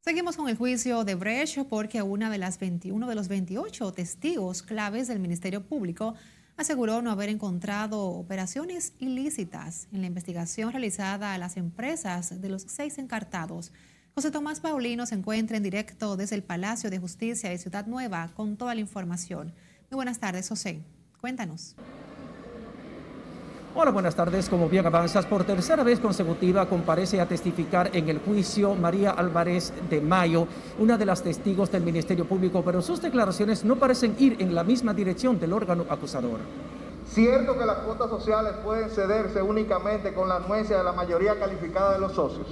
Seguimos 0.00 0.34
con 0.36 0.48
el 0.48 0.56
juicio 0.56 1.04
de 1.04 1.14
Brecht 1.14 1.58
porque 1.68 2.00
una 2.00 2.30
de 2.30 2.38
las 2.38 2.58
21 2.58 3.06
de 3.06 3.14
los 3.14 3.28
28 3.28 3.92
testigos 3.92 4.62
claves 4.62 5.08
del 5.08 5.18
Ministerio 5.18 5.66
Público 5.66 6.14
aseguró 6.56 7.02
no 7.02 7.10
haber 7.10 7.28
encontrado 7.28 8.02
operaciones 8.06 8.92
ilícitas 8.98 9.88
en 9.92 10.00
la 10.00 10.06
investigación 10.06 10.70
realizada 10.70 11.34
a 11.34 11.38
las 11.38 11.56
empresas 11.56 12.40
de 12.40 12.48
los 12.48 12.62
seis 12.62 12.98
encartados. 12.98 13.72
José 14.14 14.30
Tomás 14.30 14.60
Paulino 14.60 15.06
se 15.06 15.16
encuentra 15.16 15.56
en 15.56 15.62
directo 15.64 16.16
desde 16.16 16.36
el 16.36 16.44
Palacio 16.44 16.90
de 16.90 16.98
Justicia 16.98 17.50
de 17.50 17.58
Ciudad 17.58 17.86
Nueva 17.86 18.30
con 18.34 18.56
toda 18.56 18.74
la 18.74 18.80
información. 18.80 19.52
Muy 19.90 19.96
buenas 19.96 20.20
tardes, 20.20 20.48
José. 20.48 20.82
Cuéntanos. 21.20 21.74
Hola, 23.76 23.90
buenas 23.90 24.14
tardes. 24.14 24.48
Como 24.48 24.68
bien 24.68 24.86
avanzas, 24.86 25.26
por 25.26 25.42
tercera 25.42 25.82
vez 25.82 25.98
consecutiva 25.98 26.64
comparece 26.66 27.20
a 27.20 27.26
testificar 27.26 27.90
en 27.92 28.08
el 28.08 28.20
juicio 28.20 28.76
María 28.76 29.10
Álvarez 29.10 29.72
de 29.90 30.00
Mayo, 30.00 30.46
una 30.78 30.96
de 30.96 31.04
las 31.04 31.24
testigos 31.24 31.72
del 31.72 31.82
Ministerio 31.82 32.24
Público, 32.24 32.62
pero 32.64 32.80
sus 32.80 33.02
declaraciones 33.02 33.64
no 33.64 33.74
parecen 33.74 34.14
ir 34.20 34.36
en 34.38 34.54
la 34.54 34.62
misma 34.62 34.94
dirección 34.94 35.40
del 35.40 35.52
órgano 35.52 35.86
acusador. 35.90 36.38
¿Cierto 37.04 37.58
que 37.58 37.66
las 37.66 37.78
cuotas 37.78 38.10
sociales 38.10 38.52
pueden 38.62 38.90
cederse 38.90 39.42
únicamente 39.42 40.14
con 40.14 40.28
la 40.28 40.36
anuencia 40.36 40.78
de 40.78 40.84
la 40.84 40.92
mayoría 40.92 41.36
calificada 41.40 41.94
de 41.94 41.98
los 41.98 42.12
socios? 42.12 42.46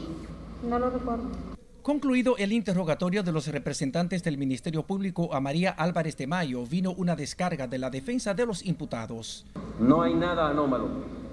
No 0.68 0.76
lo 0.80 0.90
recuerdo. 0.90 1.51
Concluido 1.82 2.36
el 2.38 2.52
interrogatorio 2.52 3.24
de 3.24 3.32
los 3.32 3.48
representantes 3.48 4.22
del 4.22 4.38
Ministerio 4.38 4.84
Público 4.84 5.34
a 5.34 5.40
María 5.40 5.72
Álvarez 5.72 6.16
de 6.16 6.28
Mayo, 6.28 6.64
vino 6.64 6.92
una 6.92 7.16
descarga 7.16 7.66
de 7.66 7.78
la 7.78 7.90
defensa 7.90 8.34
de 8.34 8.46
los 8.46 8.64
imputados. 8.64 9.44
No 9.80 10.00
hay 10.00 10.14
nada 10.14 10.48
anómalo, 10.48 10.86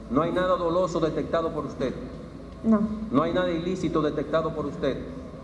no 0.10 0.24
hay 0.24 0.32
nada 0.32 0.58
doloso 0.58 1.00
detectado 1.00 1.54
por 1.54 1.68
usted. 1.68 1.94
No. 2.64 2.82
No 3.12 3.22
hay 3.22 3.32
nada 3.32 3.52
ilícito 3.52 4.02
detectado 4.02 4.56
por 4.56 4.66
usted. 4.66 4.98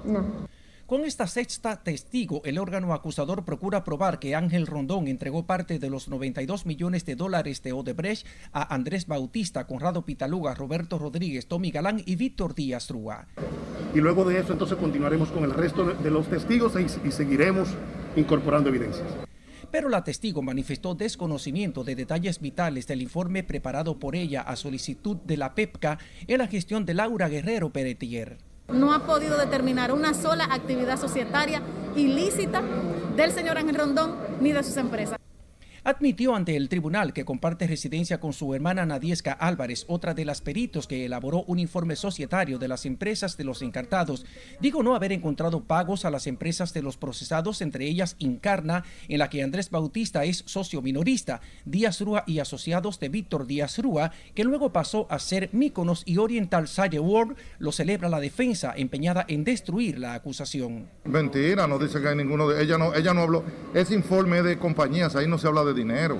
No. 0.06 0.45
Con 0.86 1.04
esta 1.04 1.26
sexta 1.26 1.82
testigo, 1.82 2.44
el 2.46 2.60
órgano 2.60 2.94
acusador 2.94 3.44
procura 3.44 3.84
probar 3.84 4.20
que 4.20 4.36
Ángel 4.36 4.68
Rondón 4.68 5.08
entregó 5.08 5.48
parte 5.48 5.80
de 5.80 5.90
los 5.90 6.10
92 6.10 6.68
millones 6.68 7.06
de 7.06 7.16
dólares 7.16 7.64
de 7.64 7.74
Odebrecht 7.74 8.28
a 8.52 8.72
Andrés 8.72 9.08
Bautista, 9.08 9.66
Conrado 9.66 10.06
Pitaluga, 10.06 10.54
Roberto 10.54 11.00
Rodríguez, 11.00 11.48
Tommy 11.48 11.72
Galán 11.72 12.04
y 12.06 12.16
Víctor 12.18 12.54
Díaz 12.54 12.92
Rúa. 12.92 13.26
Y 13.96 14.00
luego 14.00 14.26
de 14.26 14.40
eso 14.40 14.54
entonces 14.54 14.78
continuaremos 14.78 15.30
con 15.30 15.44
el 15.44 15.56
resto 15.56 15.86
de 15.86 16.12
los 16.12 16.28
testigos 16.28 16.74
y, 16.80 17.12
seguiremos 17.12 17.70
incorporando 18.16 18.70
evidencias 18.70 19.08
pero 19.72 19.90
la 19.90 20.04
testigo 20.06 20.42
manifestó 20.42 20.96
desconocimiento 20.96 21.84
de 21.84 21.96
detalles 21.96 22.40
vitales 22.40 22.88
del 22.88 23.02
informe 23.02 23.44
preparado 23.44 24.00
por 24.00 24.16
ella 24.16 24.42
a 24.42 24.56
solicitud 24.56 25.18
de 25.18 25.36
la 25.36 25.54
PEPCA 25.54 25.98
en 26.28 26.38
la 26.38 26.48
gestión 26.48 26.86
de 26.86 26.94
Laura 26.94 27.28
Guerrero 27.28 27.72
Peretier 27.72 28.38
no 28.74 28.94
ha 28.94 29.00
podido 29.00 29.38
determinar 29.38 29.92
una 29.92 30.14
sola 30.14 30.46
actividad 30.46 31.00
societaria 31.00 31.62
ilícita 31.96 32.62
del 33.16 33.32
señor 33.32 33.58
Ángel 33.58 33.76
Rondón 33.76 34.16
ni 34.42 34.52
de 34.52 34.64
sus 34.64 34.78
empresas 34.78 35.18
admitió 35.86 36.36
ante 36.36 36.58
el 36.58 36.68
tribunal 36.68 37.14
que 37.14 37.26
comparte 37.26 37.68
residencia 37.68 38.20
con 38.20 38.34
su 38.34 38.56
hermana 38.56 38.88
Nadiesca 38.88 39.34
Álvarez, 39.34 39.86
otra 39.88 40.16
de 40.16 40.26
las 40.26 40.42
peritos 40.42 40.88
que 40.88 41.06
elaboró 41.06 41.44
un 41.44 41.60
informe 41.60 41.96
societario 41.96 42.58
de 42.58 42.68
las 42.68 42.88
empresas 42.88 43.38
de 43.38 43.44
los 43.44 43.62
encartados. 43.62 44.26
Dijo 44.60 44.82
no 44.82 44.96
haber 44.96 45.12
encontrado 45.12 45.64
pagos 45.66 46.04
a 46.04 46.10
las 46.10 46.26
empresas 46.26 46.74
de 46.74 46.82
los 46.82 46.98
procesados, 46.98 47.62
entre 47.62 47.86
ellas 47.86 48.16
Incarna, 48.18 48.84
en 49.08 49.20
la 49.20 49.30
que 49.30 49.44
Andrés 49.44 49.70
Bautista 49.70 50.26
es 50.26 50.44
socio 50.48 50.82
minorista, 50.82 51.40
Díaz 51.66 52.02
Rúa 52.02 52.24
y 52.26 52.40
asociados 52.40 53.00
de 53.00 53.10
Víctor 53.10 53.46
Díaz 53.46 53.78
Rúa, 53.78 54.12
que 54.34 54.44
luego 54.44 54.74
pasó 54.74 55.06
a 55.12 55.20
ser 55.20 55.50
Míconos 55.54 56.02
y 56.08 56.18
Oriental 56.18 56.68
Sage 56.68 57.00
World, 57.00 57.38
lo 57.60 57.72
celebra 57.72 58.10
la 58.10 58.20
defensa 58.20 58.74
empeñada 58.76 59.24
en 59.28 59.44
destruir 59.44 60.00
la 60.00 60.16
acusación. 60.16 60.90
Mentira, 61.04 61.68
no 61.68 61.78
dice 61.78 62.02
que 62.02 62.08
hay 62.08 62.16
ninguno 62.16 62.50
de 62.50 62.64
ella 62.64 62.80
no 62.80 62.96
ella 62.96 63.14
no 63.14 63.22
habló, 63.22 63.44
ese 63.76 63.94
informe 63.94 64.42
de 64.42 64.58
compañías, 64.58 65.16
ahí 65.16 65.28
no 65.28 65.38
se 65.38 65.48
habla 65.48 65.64
de 65.64 65.75
dinero. 65.76 66.20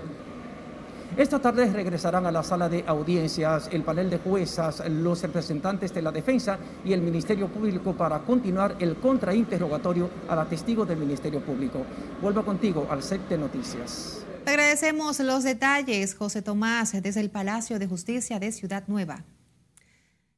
Esta 1.18 1.40
tarde 1.40 1.72
regresarán 1.72 2.26
a 2.26 2.32
la 2.32 2.44
sala 2.44 2.68
de 2.68 2.84
audiencias 2.86 3.70
el 3.72 3.84
panel 3.84 4.10
de 4.10 4.18
juezas, 4.18 4.84
los 4.90 5.22
representantes 5.22 5.94
de 5.94 6.02
la 6.02 6.12
defensa 6.12 6.60
y 6.84 6.92
el 6.92 7.02
Ministerio 7.02 7.48
Público 7.48 7.94
para 7.94 8.20
continuar 8.20 8.76
el 8.80 8.98
contrainterrogatorio 8.98 10.10
a 10.28 10.36
la 10.36 10.44
testigo 10.44 10.86
del 10.86 10.98
Ministerio 10.98 11.40
Público. 11.40 11.86
Vuelvo 12.22 12.44
contigo 12.44 12.86
al 12.90 13.02
set 13.02 13.30
de 13.30 13.38
noticias. 13.38 14.26
agradecemos 14.46 15.22
los 15.22 15.46
detalles, 15.46 16.16
José 16.16 16.42
Tomás, 16.42 16.92
desde 17.02 17.22
el 17.22 17.30
Palacio 17.30 17.80
de 17.80 17.88
Justicia 17.88 18.38
de 18.38 18.52
Ciudad 18.52 18.84
Nueva. 18.88 19.24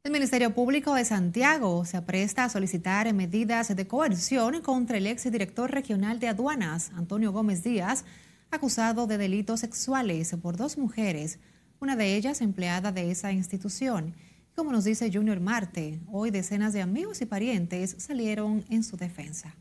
El 0.03 0.11
Ministerio 0.11 0.53
Público 0.53 0.93
de 0.93 1.05
Santiago 1.05 1.85
se 1.85 1.97
apresta 1.97 2.43
a 2.43 2.49
solicitar 2.49 3.11
medidas 3.13 3.75
de 3.75 3.87
coerción 3.87 4.61
contra 4.61 4.97
el 4.97 5.07
exdirector 5.07 5.71
regional 5.71 6.19
de 6.19 6.27
aduanas, 6.27 6.91
Antonio 6.95 7.31
Gómez 7.31 7.63
Díaz, 7.63 8.05
acusado 8.51 9.07
de 9.07 9.17
delitos 9.17 9.59
sexuales 9.61 10.35
por 10.41 10.57
dos 10.57 10.77
mujeres, 10.77 11.39
una 11.79 11.95
de 11.95 12.15
ellas 12.15 12.41
empleada 12.41 12.91
de 12.91 13.11
esa 13.11 13.31
institución. 13.31 14.15
Como 14.55 14.71
nos 14.71 14.85
dice 14.85 15.11
Junior 15.13 15.39
Marte, 15.39 15.99
hoy 16.11 16.31
decenas 16.31 16.73
de 16.73 16.81
amigos 16.81 17.21
y 17.21 17.25
parientes 17.25 17.95
salieron 17.99 18.65
en 18.69 18.83
su 18.83 18.97
defensa. 18.97 19.55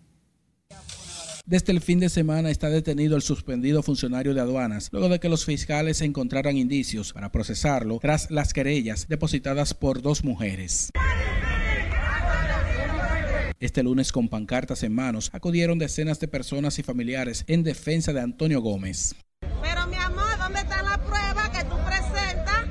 Desde 1.44 1.72
el 1.72 1.80
fin 1.80 2.00
de 2.00 2.08
semana 2.08 2.50
está 2.50 2.70
detenido 2.70 3.14
el 3.14 3.22
suspendido 3.22 3.80
funcionario 3.82 4.34
de 4.34 4.40
aduanas, 4.40 4.88
luego 4.90 5.08
de 5.08 5.20
que 5.20 5.28
los 5.28 5.44
fiscales 5.44 6.00
encontraran 6.00 6.56
indicios 6.56 7.12
para 7.12 7.30
procesarlo 7.30 8.00
tras 8.00 8.32
las 8.32 8.52
querellas 8.52 9.06
depositadas 9.06 9.72
por 9.72 10.02
dos 10.02 10.24
mujeres. 10.24 10.90
Este 13.58 13.82
lunes 13.82 14.12
con 14.12 14.28
pancartas 14.28 14.82
en 14.82 14.94
manos 14.94 15.30
acudieron 15.32 15.78
decenas 15.78 16.20
de 16.20 16.28
personas 16.28 16.78
y 16.78 16.82
familiares 16.82 17.42
en 17.46 17.62
defensa 17.62 18.12
de 18.12 18.20
Antonio 18.20 18.60
Gómez. 18.60 19.14
Pero 19.62 19.86
mi 19.86 19.96
amor, 19.96 20.28
¿dónde 20.38 20.60
está 20.60 20.82
la 20.82 20.98
prueba 20.98 21.50
que 21.50 21.64
tú 21.64 21.76
presentas? 21.86 22.66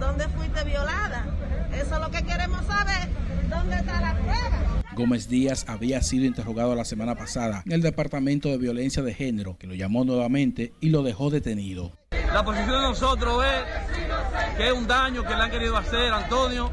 ¿Dónde 0.00 0.26
fuiste 0.28 0.64
violada? 0.64 1.26
Eso 1.74 1.96
es 1.96 2.00
lo 2.00 2.10
que 2.10 2.22
queremos 2.24 2.64
saber. 2.64 3.06
¿Dónde 3.50 3.76
está 3.76 4.00
la 4.00 4.14
prueba? 4.14 4.82
Gómez 4.96 5.28
Díaz 5.28 5.66
había 5.68 6.00
sido 6.00 6.24
interrogado 6.24 6.74
la 6.74 6.86
semana 6.86 7.16
pasada 7.16 7.62
en 7.66 7.72
el 7.72 7.82
Departamento 7.82 8.48
de 8.48 8.56
Violencia 8.56 9.02
de 9.02 9.12
Género, 9.12 9.58
que 9.58 9.66
lo 9.66 9.74
llamó 9.74 10.06
nuevamente 10.06 10.72
y 10.80 10.88
lo 10.88 11.02
dejó 11.02 11.28
detenido. 11.28 11.92
La 12.32 12.42
posición 12.42 12.70
de 12.70 12.88
nosotros 12.88 13.44
es 13.44 14.56
que 14.56 14.68
es 14.68 14.72
un 14.72 14.86
daño 14.86 15.22
que 15.22 15.34
le 15.34 15.42
han 15.42 15.50
querido 15.50 15.76
hacer 15.76 16.10
a 16.14 16.24
Antonio, 16.24 16.70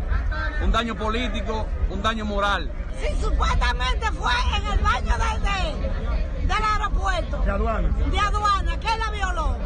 un 0.64 0.72
daño 0.72 0.96
político, 0.96 1.68
un 1.90 2.02
daño 2.02 2.24
moral 2.24 2.81
si 3.00 3.22
supuestamente 3.22 4.12
fue 4.12 4.32
en 4.58 4.68
el 4.74 4.80
baño 4.80 5.16
de, 5.18 6.48
del 6.48 6.64
aeropuerto. 6.64 7.38
De 7.38 7.52
aduana. 7.52 7.90
De 7.90 8.20
aduana, 8.20 8.80
que 8.80 8.98
la 8.98 9.12
violó. 9.12 9.58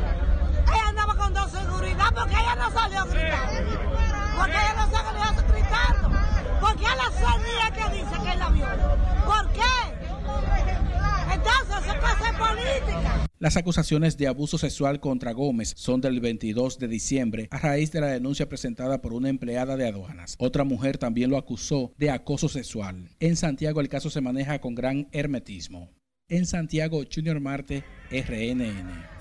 Ella 0.68 0.88
andaba 0.90 1.16
con 1.16 1.34
dos 1.34 1.52
seguridad 1.52 2.12
porque 2.14 2.34
ella 2.34 2.56
no 2.56 2.72
salió 2.72 3.06
gritando. 3.06 3.80
Porque 4.38 4.54
ella 4.54 4.74
no 4.76 4.92
salió 4.92 5.44
gritando. 5.48 6.10
Porque 6.60 6.86
a 6.86 6.96
la 6.96 7.04
sonía 7.04 7.72
que 7.74 7.90
dice 7.96 8.16
que 8.24 8.38
la 8.38 8.50
violó. 8.50 8.98
¿Por 9.26 9.50
qué? 9.52 9.95
Entonces, 11.46 11.94
eso 11.94 12.26
es 12.26 12.38
política. 12.38 13.26
Las 13.38 13.58
acusaciones 13.58 14.18
de 14.18 14.28
abuso 14.28 14.58
sexual 14.58 15.00
contra 15.00 15.34
Gómez 15.34 15.74
son 15.76 16.00
del 16.00 16.20
22 16.22 16.80
de 16.80 16.88
diciembre 16.88 17.48
a 17.52 17.58
raíz 17.58 17.92
de 17.92 18.02
la 18.02 18.08
denuncia 18.08 18.48
presentada 18.48 19.02
por 19.02 19.14
una 19.14 19.30
empleada 19.30 19.76
de 19.76 19.88
aduanas. 19.88 20.36
Otra 20.40 20.64
mujer 20.64 20.98
también 20.98 21.30
lo 21.30 21.38
acusó 21.38 21.94
de 21.98 22.12
acoso 22.12 22.48
sexual. 22.48 23.10
En 23.20 23.36
Santiago 23.36 23.82
el 23.82 23.90
caso 23.90 24.10
se 24.10 24.22
maneja 24.22 24.60
con 24.60 24.74
gran 24.74 25.10
hermetismo. 25.12 25.92
En 26.30 26.46
Santiago, 26.46 27.04
Junior 27.14 27.40
Marte, 27.40 27.84
RNN. 28.10 29.16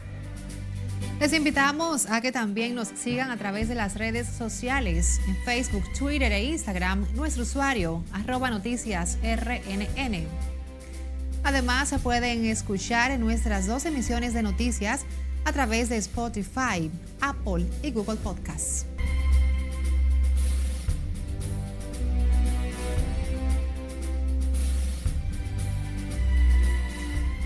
Les 1.21 1.33
invitamos 1.33 2.07
a 2.07 2.21
que 2.21 2.33
también 2.33 2.75
nos 2.75 2.89
sigan 2.89 3.31
a 3.31 3.37
través 3.37 3.69
de 3.69 3.75
las 3.75 3.97
redes 3.97 4.27
sociales, 4.29 5.21
en 5.29 5.37
Facebook, 5.45 5.85
Twitter 5.99 6.33
e 6.33 6.45
Instagram, 6.45 7.07
nuestro 7.15 7.43
usuario, 7.43 8.05
arroba 8.13 8.51
noticias 8.51 9.19
RNN. 9.23 10.54
Además, 11.45 11.91
se 11.91 11.99
pueden 11.99 12.47
escuchar 12.47 13.11
en 13.11 13.21
nuestras 13.21 13.67
dos 13.67 13.85
emisiones 13.85 14.33
de 14.33 14.43
noticias 14.43 15.03
a 15.45 15.53
través 15.53 15.91
de 15.91 15.99
Spotify, 15.99 16.91
Apple 17.21 17.67
y 17.83 17.91
Google 17.91 18.17
Podcasts. 18.17 18.87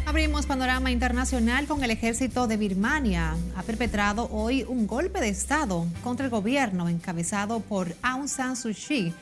Abrimos 0.06 0.46
panorama 0.46 0.90
internacional 0.90 1.66
con 1.66 1.84
el 1.84 1.90
ejército 1.90 2.46
de 2.46 2.56
Birmania. 2.56 3.36
Ha 3.56 3.62
perpetrado 3.62 4.28
hoy 4.30 4.64
un 4.66 4.86
golpe 4.86 5.20
de 5.20 5.28
Estado 5.28 5.86
contra 6.02 6.24
el 6.24 6.30
gobierno 6.30 6.88
encabezado 6.88 7.60
por 7.60 7.94
Aung 8.00 8.26
San 8.26 8.56
Suu 8.56 8.72
Kyi, 8.72 9.12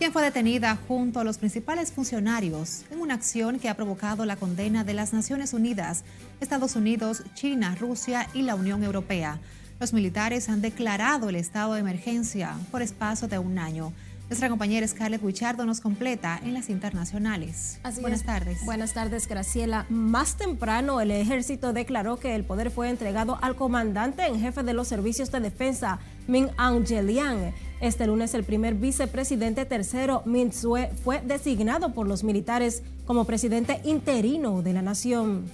quien 0.00 0.14
fue 0.14 0.22
detenida 0.22 0.78
junto 0.88 1.20
a 1.20 1.24
los 1.24 1.36
principales 1.36 1.92
funcionarios 1.92 2.84
en 2.90 3.02
una 3.02 3.12
acción 3.12 3.58
que 3.58 3.68
ha 3.68 3.74
provocado 3.74 4.24
la 4.24 4.36
condena 4.36 4.82
de 4.82 4.94
las 4.94 5.12
Naciones 5.12 5.52
Unidas, 5.52 6.04
Estados 6.40 6.74
Unidos, 6.74 7.22
China, 7.34 7.76
Rusia 7.78 8.26
y 8.32 8.40
la 8.40 8.54
Unión 8.54 8.82
Europea. 8.82 9.38
Los 9.78 9.92
militares 9.92 10.48
han 10.48 10.62
declarado 10.62 11.28
el 11.28 11.36
estado 11.36 11.74
de 11.74 11.80
emergencia 11.80 12.56
por 12.70 12.80
espacio 12.80 13.28
de 13.28 13.38
un 13.38 13.58
año. 13.58 13.92
Nuestra 14.30 14.48
compañera 14.48 14.86
Scarlett 14.86 15.24
Wichardo 15.24 15.66
nos 15.66 15.80
completa 15.80 16.40
en 16.44 16.54
las 16.54 16.70
internacionales. 16.70 17.80
Buenas 18.00 18.22
tardes. 18.22 18.64
Buenas 18.64 18.94
tardes, 18.94 19.26
Graciela. 19.26 19.86
Más 19.88 20.36
temprano, 20.36 21.00
el 21.00 21.10
ejército 21.10 21.72
declaró 21.72 22.16
que 22.16 22.36
el 22.36 22.44
poder 22.44 22.70
fue 22.70 22.90
entregado 22.90 23.40
al 23.42 23.56
comandante 23.56 24.24
en 24.24 24.38
jefe 24.38 24.62
de 24.62 24.72
los 24.72 24.86
servicios 24.86 25.32
de 25.32 25.40
defensa, 25.40 25.98
Min 26.28 26.48
Aung 26.58 26.86
Hlaing. 26.88 27.52
Este 27.80 28.06
lunes, 28.06 28.32
el 28.34 28.44
primer 28.44 28.74
vicepresidente 28.74 29.64
tercero, 29.64 30.22
Min 30.26 30.52
Sue, 30.52 30.92
fue 31.02 31.20
designado 31.22 31.92
por 31.92 32.06
los 32.06 32.22
militares 32.22 32.84
como 33.06 33.24
presidente 33.24 33.80
interino 33.82 34.62
de 34.62 34.72
la 34.72 34.82
nación. 34.82 35.46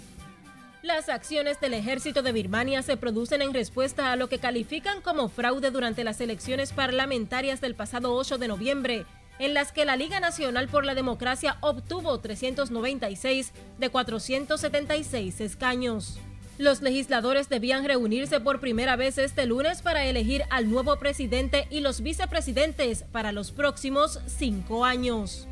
Las 0.86 1.08
acciones 1.08 1.60
del 1.60 1.74
ejército 1.74 2.22
de 2.22 2.30
Birmania 2.30 2.80
se 2.80 2.96
producen 2.96 3.42
en 3.42 3.52
respuesta 3.52 4.12
a 4.12 4.16
lo 4.16 4.28
que 4.28 4.38
califican 4.38 5.00
como 5.00 5.28
fraude 5.28 5.72
durante 5.72 6.04
las 6.04 6.20
elecciones 6.20 6.72
parlamentarias 6.72 7.60
del 7.60 7.74
pasado 7.74 8.14
8 8.14 8.38
de 8.38 8.46
noviembre, 8.46 9.04
en 9.40 9.52
las 9.52 9.72
que 9.72 9.84
la 9.84 9.96
Liga 9.96 10.20
Nacional 10.20 10.68
por 10.68 10.84
la 10.84 10.94
Democracia 10.94 11.56
obtuvo 11.60 12.20
396 12.20 13.50
de 13.78 13.90
476 13.90 15.40
escaños. 15.40 16.20
Los 16.56 16.82
legisladores 16.82 17.48
debían 17.48 17.84
reunirse 17.84 18.38
por 18.38 18.60
primera 18.60 18.94
vez 18.94 19.18
este 19.18 19.44
lunes 19.44 19.82
para 19.82 20.04
elegir 20.04 20.44
al 20.50 20.70
nuevo 20.70 20.96
presidente 21.00 21.66
y 21.68 21.80
los 21.80 22.00
vicepresidentes 22.00 23.02
para 23.10 23.32
los 23.32 23.50
próximos 23.50 24.20
cinco 24.28 24.84
años. 24.84 25.48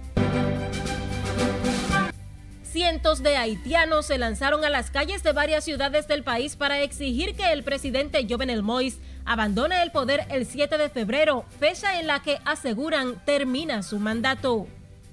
Cientos 2.74 3.22
de 3.22 3.36
haitianos 3.36 4.06
se 4.06 4.18
lanzaron 4.18 4.64
a 4.64 4.68
las 4.68 4.90
calles 4.90 5.22
de 5.22 5.30
varias 5.30 5.62
ciudades 5.62 6.08
del 6.08 6.24
país 6.24 6.56
para 6.56 6.80
exigir 6.80 7.36
que 7.36 7.52
el 7.52 7.62
presidente 7.62 8.26
Jovenel 8.28 8.64
Moïse 8.64 8.98
abandone 9.24 9.80
el 9.80 9.92
poder 9.92 10.26
el 10.28 10.44
7 10.44 10.76
de 10.76 10.88
febrero, 10.88 11.44
fecha 11.60 12.00
en 12.00 12.08
la 12.08 12.20
que 12.20 12.40
aseguran 12.44 13.24
termina 13.24 13.84
su 13.84 14.00
mandato. 14.00 14.66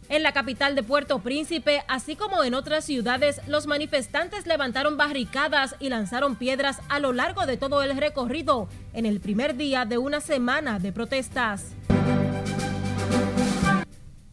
En 0.09 0.23
la 0.23 0.31
capital 0.31 0.73
de 0.73 0.81
Puerto 0.81 1.19
Príncipe, 1.19 1.83
así 1.87 2.15
como 2.15 2.43
en 2.43 2.55
otras 2.55 2.83
ciudades, 2.83 3.39
los 3.45 3.67
manifestantes 3.67 4.47
levantaron 4.47 4.97
barricadas 4.97 5.75
y 5.79 5.89
lanzaron 5.89 6.37
piedras 6.37 6.81
a 6.89 6.97
lo 6.97 7.13
largo 7.13 7.45
de 7.45 7.57
todo 7.57 7.83
el 7.83 7.95
recorrido 7.95 8.69
en 8.93 9.05
el 9.05 9.19
primer 9.19 9.55
día 9.55 9.85
de 9.85 9.99
una 9.99 10.19
semana 10.19 10.79
de 10.79 10.91
protestas. 10.91 11.75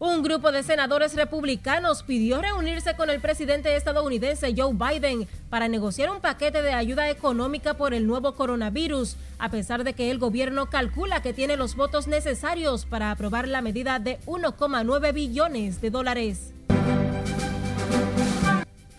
Un 0.01 0.23
grupo 0.23 0.53
de 0.53 0.63
senadores 0.63 1.13
republicanos 1.13 2.03
pidió 2.03 2.41
reunirse 2.41 2.95
con 2.95 3.09
el 3.09 3.19
presidente 3.19 3.75
estadounidense 3.75 4.53
Joe 4.55 4.73
Biden 4.73 5.27
para 5.49 5.67
negociar 5.67 6.09
un 6.09 6.21
paquete 6.21 6.61
de 6.61 6.71
ayuda 6.71 7.09
económica 7.09 7.73
por 7.73 7.93
el 7.93 8.07
nuevo 8.07 8.33
coronavirus, 8.33 9.17
a 9.39 9.51
pesar 9.51 9.83
de 9.83 9.91
que 9.91 10.09
el 10.09 10.17
gobierno 10.17 10.69
calcula 10.69 11.21
que 11.21 11.33
tiene 11.33 11.57
los 11.57 11.75
votos 11.75 12.07
necesarios 12.07 12.85
para 12.85 13.11
aprobar 13.11 13.49
la 13.49 13.61
medida 13.61 13.99
de 13.99 14.21
1,9 14.21 15.13
billones 15.13 15.81
de 15.81 15.89
dólares. 15.89 16.53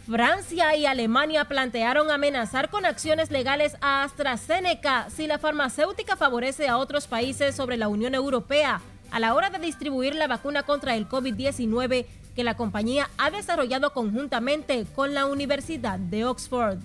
Francia 0.07 0.77
y 0.77 0.85
Alemania 0.85 1.47
plantearon 1.47 2.11
amenazar 2.11 2.69
con 2.69 2.85
acciones 2.85 3.31
legales 3.31 3.75
a 3.81 4.03
AstraZeneca 4.03 5.09
si 5.09 5.27
la 5.27 5.39
farmacéutica 5.39 6.17
favorece 6.17 6.69
a 6.69 6.77
otros 6.77 7.07
países 7.07 7.57
sobre 7.57 7.79
la 7.79 7.89
Unión 7.89 8.15
Europea 8.15 8.83
a 9.11 9.21
la 9.21 9.35
hora 9.35 9.51
de 9.51 9.59
distribuir 9.59 10.15
la 10.15 10.27
vacuna 10.27 10.63
contra 10.63 10.97
el 10.97 11.09
COVID-19 11.09 12.07
que 12.35 12.45
la 12.45 12.57
compañía 12.57 13.11
ha 13.19 13.31
desarrollado 13.31 13.93
conjuntamente 13.93 14.87
con 14.95 15.15
la 15.15 15.27
Universidad 15.27 15.99
de 15.99 16.25
Oxford. 16.25 16.79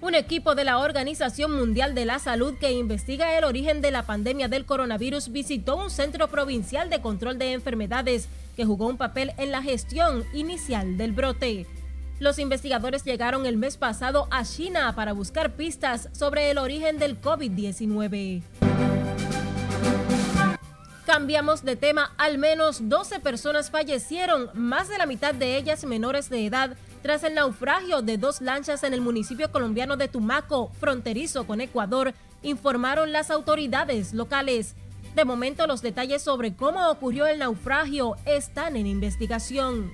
Un 0.00 0.14
equipo 0.14 0.54
de 0.54 0.64
la 0.64 0.78
Organización 0.78 1.56
Mundial 1.56 1.94
de 1.94 2.04
la 2.04 2.18
Salud 2.18 2.54
que 2.60 2.72
investiga 2.72 3.38
el 3.38 3.44
origen 3.44 3.80
de 3.80 3.90
la 3.90 4.04
pandemia 4.04 4.48
del 4.48 4.66
coronavirus 4.66 5.32
visitó 5.32 5.76
un 5.76 5.90
centro 5.90 6.28
provincial 6.28 6.90
de 6.90 7.00
control 7.00 7.38
de 7.38 7.52
enfermedades 7.52 8.28
que 8.54 8.64
jugó 8.64 8.86
un 8.86 8.98
papel 8.98 9.32
en 9.38 9.50
la 9.50 9.62
gestión 9.62 10.24
inicial 10.34 10.96
del 10.98 11.12
brote. 11.12 11.66
Los 12.20 12.38
investigadores 12.38 13.02
llegaron 13.04 13.44
el 13.46 13.56
mes 13.56 13.76
pasado 13.76 14.28
a 14.30 14.44
China 14.44 14.94
para 14.94 15.12
buscar 15.12 15.56
pistas 15.56 16.08
sobre 16.12 16.50
el 16.50 16.58
origen 16.58 16.98
del 16.98 17.20
COVID-19. 17.20 18.73
Cambiamos 21.14 21.62
de 21.62 21.76
tema, 21.76 22.12
al 22.18 22.38
menos 22.38 22.88
12 22.88 23.20
personas 23.20 23.70
fallecieron, 23.70 24.50
más 24.52 24.88
de 24.88 24.98
la 24.98 25.06
mitad 25.06 25.32
de 25.32 25.56
ellas 25.56 25.84
menores 25.84 26.28
de 26.28 26.44
edad, 26.44 26.76
tras 27.02 27.22
el 27.22 27.34
naufragio 27.34 28.02
de 28.02 28.18
dos 28.18 28.40
lanchas 28.40 28.82
en 28.82 28.94
el 28.94 29.00
municipio 29.00 29.52
colombiano 29.52 29.96
de 29.96 30.08
Tumaco, 30.08 30.72
fronterizo 30.80 31.46
con 31.46 31.60
Ecuador, 31.60 32.14
informaron 32.42 33.12
las 33.12 33.30
autoridades 33.30 34.12
locales. 34.12 34.74
De 35.14 35.24
momento 35.24 35.68
los 35.68 35.82
detalles 35.82 36.20
sobre 36.20 36.56
cómo 36.56 36.90
ocurrió 36.90 37.28
el 37.28 37.38
naufragio 37.38 38.16
están 38.24 38.74
en 38.74 38.88
investigación. 38.88 39.92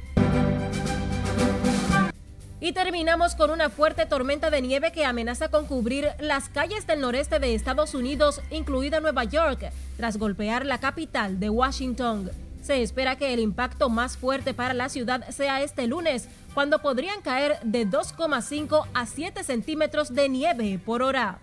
Y 2.63 2.73
terminamos 2.73 3.35
con 3.35 3.51
una 3.51 3.71
fuerte 3.71 4.05
tormenta 4.05 4.51
de 4.51 4.61
nieve 4.61 4.93
que 4.93 5.07
amenaza 5.07 5.49
con 5.49 5.65
cubrir 5.65 6.09
las 6.19 6.51
calles 6.51 6.87
del 6.87 7.01
noreste 7.01 7.39
de 7.39 7.55
Estados 7.55 7.95
Unidos, 7.95 8.43
incluida 8.51 9.01
Nueva 9.01 9.25
York, 9.25 9.73
tras 9.97 10.19
golpear 10.19 10.67
la 10.67 10.79
capital 10.79 11.41
de 11.41 11.49
Washington. 11.49 12.31
Se 12.63 12.83
espera 12.83 13.17
que 13.17 13.33
el 13.33 13.41
impacto 13.41 13.89
más 13.89 14.19
fuerte 14.19 14.53
para 14.53 14.75
la 14.75 14.91
ciudad 14.91 15.27
sea 15.31 15.63
este 15.63 15.87
lunes, 15.87 16.29
cuando 16.53 16.81
podrían 16.81 17.23
caer 17.23 17.59
de 17.63 17.87
2,5 17.87 18.87
a 18.93 19.07
7 19.07 19.43
centímetros 19.43 20.15
de 20.15 20.29
nieve 20.29 20.79
por 20.85 21.03
hora. 21.03 21.39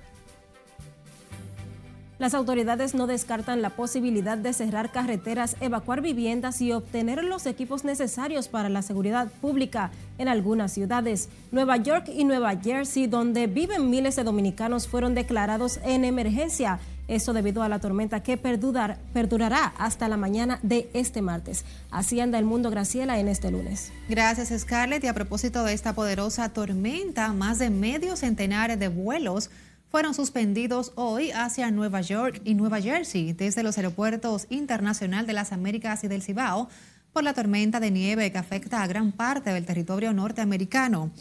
Las 2.20 2.34
autoridades 2.34 2.96
no 2.96 3.06
descartan 3.06 3.62
la 3.62 3.70
posibilidad 3.70 4.40
de 4.40 4.52
cerrar 4.52 4.92
carreteras, 4.92 5.56
evacuar 5.60 6.02
viviendas 6.02 6.62
y 6.62 6.72
obtener 6.72 7.24
los 7.24 7.46
equipos 7.46 7.84
necesarios 7.84 8.48
para 8.48 8.70
la 8.70 8.82
seguridad 8.82 9.28
pública 9.40 9.92
en 10.18 10.28
algunas 10.28 10.72
ciudades. 10.74 11.30
Nueva 11.52 11.78
York 11.78 12.10
y 12.12 12.24
Nueva 12.24 12.56
Jersey, 12.56 13.06
donde 13.06 13.46
viven 13.46 13.92
miles 13.92 14.16
de 14.16 14.24
dominicanos, 14.24 14.88
fueron 14.88 15.14
declarados 15.14 15.80
en 15.84 16.06
emergencia. 16.06 16.80
Esto 17.08 17.34
debido 17.34 17.62
a 17.62 17.70
la 17.70 17.80
tormenta 17.80 18.24
que 18.24 18.36
perdurará 18.36 19.74
hasta 19.78 20.10
la 20.10 20.18
mañana 20.18 20.60
de 20.64 20.90
este 20.94 21.22
martes. 21.22 21.66
Así 21.92 22.20
anda 22.20 22.40
el 22.40 22.46
mundo, 22.46 22.72
Graciela, 22.72 23.20
en 23.20 23.28
este 23.28 23.52
lunes. 23.52 23.94
Gracias, 24.10 24.60
Scarlett. 24.60 25.04
Y 25.04 25.08
a 25.08 25.14
propósito 25.14 25.64
de 25.64 25.74
esta 25.74 25.94
poderosa 25.94 26.50
tormenta, 26.50 27.32
más 27.32 27.60
de 27.60 27.70
medio 27.70 28.18
centenar 28.18 28.78
de 28.78 28.88
vuelos 28.90 29.52
fueron 29.90 30.14
suspendidos 30.14 30.92
hoy 30.96 31.32
hacia 31.32 31.72
Nueva 31.72 32.02
York 32.02 32.42
y 32.44 32.56
Nueva 32.56 32.82
Jersey 32.82 33.34
desde 33.34 33.64
los 33.64 33.78
aeropuertos 33.78 34.46
internacional 34.50 35.26
de 35.26 35.34
las 35.34 35.52
Américas 35.52 36.04
y 36.04 36.08
del 36.08 36.22
Cibao 36.22 36.70
por 37.14 37.24
la 37.24 37.34
tormenta 37.34 37.80
de 37.80 37.90
nieve 37.90 38.32
que 38.32 38.38
afecta 38.38 38.84
a 38.84 38.88
gran 38.88 39.12
parte 39.12 39.52
del 39.52 39.66
territorio 39.66 40.14
norteamericano. 40.14 41.12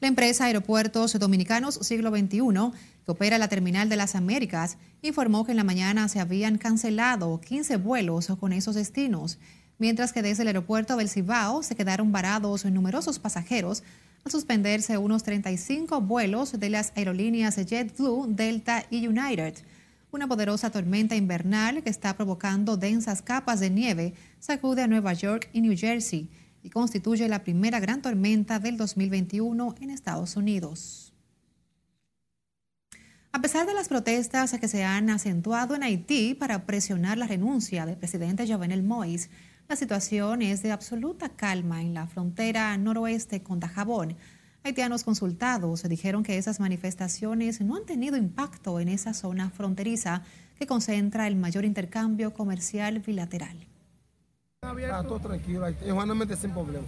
La 0.00 0.08
empresa 0.08 0.46
Aeropuertos 0.46 1.18
Dominicanos 1.18 1.78
Siglo 1.82 2.10
XXI, 2.10 2.72
que 3.04 3.12
opera 3.12 3.38
la 3.38 3.48
Terminal 3.48 3.88
de 3.88 3.96
las 3.96 4.14
Américas, 4.14 4.78
informó 5.02 5.44
que 5.44 5.52
en 5.52 5.58
la 5.58 5.64
mañana 5.64 6.08
se 6.08 6.18
habían 6.18 6.58
cancelado 6.58 7.40
15 7.40 7.76
vuelos 7.76 8.28
con 8.40 8.52
esos 8.52 8.74
destinos, 8.74 9.38
mientras 9.78 10.12
que 10.12 10.22
desde 10.22 10.42
el 10.42 10.48
aeropuerto 10.48 10.96
del 10.96 11.08
Cibao 11.08 11.62
se 11.62 11.76
quedaron 11.76 12.10
varados 12.10 12.64
numerosos 12.64 13.18
pasajeros 13.18 13.82
al 14.24 14.32
suspenderse 14.32 14.96
unos 14.96 15.22
35 15.22 16.00
vuelos 16.00 16.58
de 16.58 16.70
las 16.70 16.92
aerolíneas 16.96 17.56
JetBlue, 17.56 18.26
Delta 18.28 18.86
y 18.90 19.06
United. 19.06 19.54
Una 20.10 20.26
poderosa 20.26 20.70
tormenta 20.70 21.14
invernal 21.14 21.82
que 21.82 21.90
está 21.90 22.16
provocando 22.16 22.76
densas 22.76 23.20
capas 23.20 23.60
de 23.60 23.68
nieve 23.68 24.14
sacude 24.38 24.82
a 24.82 24.86
Nueva 24.86 25.12
York 25.12 25.50
y 25.52 25.60
New 25.60 25.76
Jersey 25.76 26.30
y 26.62 26.70
constituye 26.70 27.28
la 27.28 27.44
primera 27.44 27.80
gran 27.80 28.00
tormenta 28.00 28.58
del 28.58 28.78
2021 28.78 29.74
en 29.80 29.90
Estados 29.90 30.36
Unidos. 30.36 31.12
A 33.32 33.42
pesar 33.42 33.66
de 33.66 33.74
las 33.74 33.88
protestas 33.88 34.52
que 34.58 34.68
se 34.68 34.84
han 34.84 35.10
acentuado 35.10 35.74
en 35.74 35.82
Haití 35.82 36.34
para 36.34 36.64
presionar 36.64 37.18
la 37.18 37.26
renuncia 37.26 37.84
del 37.84 37.98
presidente 37.98 38.46
Jovenel 38.46 38.84
Moïse, 38.84 39.28
la 39.68 39.76
situación 39.76 40.42
es 40.42 40.62
de 40.62 40.72
absoluta 40.72 41.30
calma 41.30 41.82
en 41.82 41.94
la 41.94 42.06
frontera 42.06 42.76
noroeste 42.76 43.42
con 43.42 43.60
Dajabón. 43.60 44.16
Haitianos 44.62 45.04
consultados 45.04 45.82
dijeron 45.84 46.22
que 46.22 46.38
esas 46.38 46.60
manifestaciones 46.60 47.60
no 47.60 47.76
han 47.76 47.84
tenido 47.84 48.16
impacto 48.16 48.78
en 48.80 48.88
esa 48.88 49.14
zona 49.14 49.50
fronteriza 49.50 50.22
que 50.58 50.66
concentra 50.66 51.26
el 51.26 51.36
mayor 51.36 51.64
intercambio 51.64 52.32
comercial 52.32 53.00
bilateral. 53.00 53.66
Está 54.78 55.02
todo 55.02 55.20
tranquilo, 55.20 55.66
igualmente 55.86 56.36
sin 56.36 56.50
problema. 56.50 56.86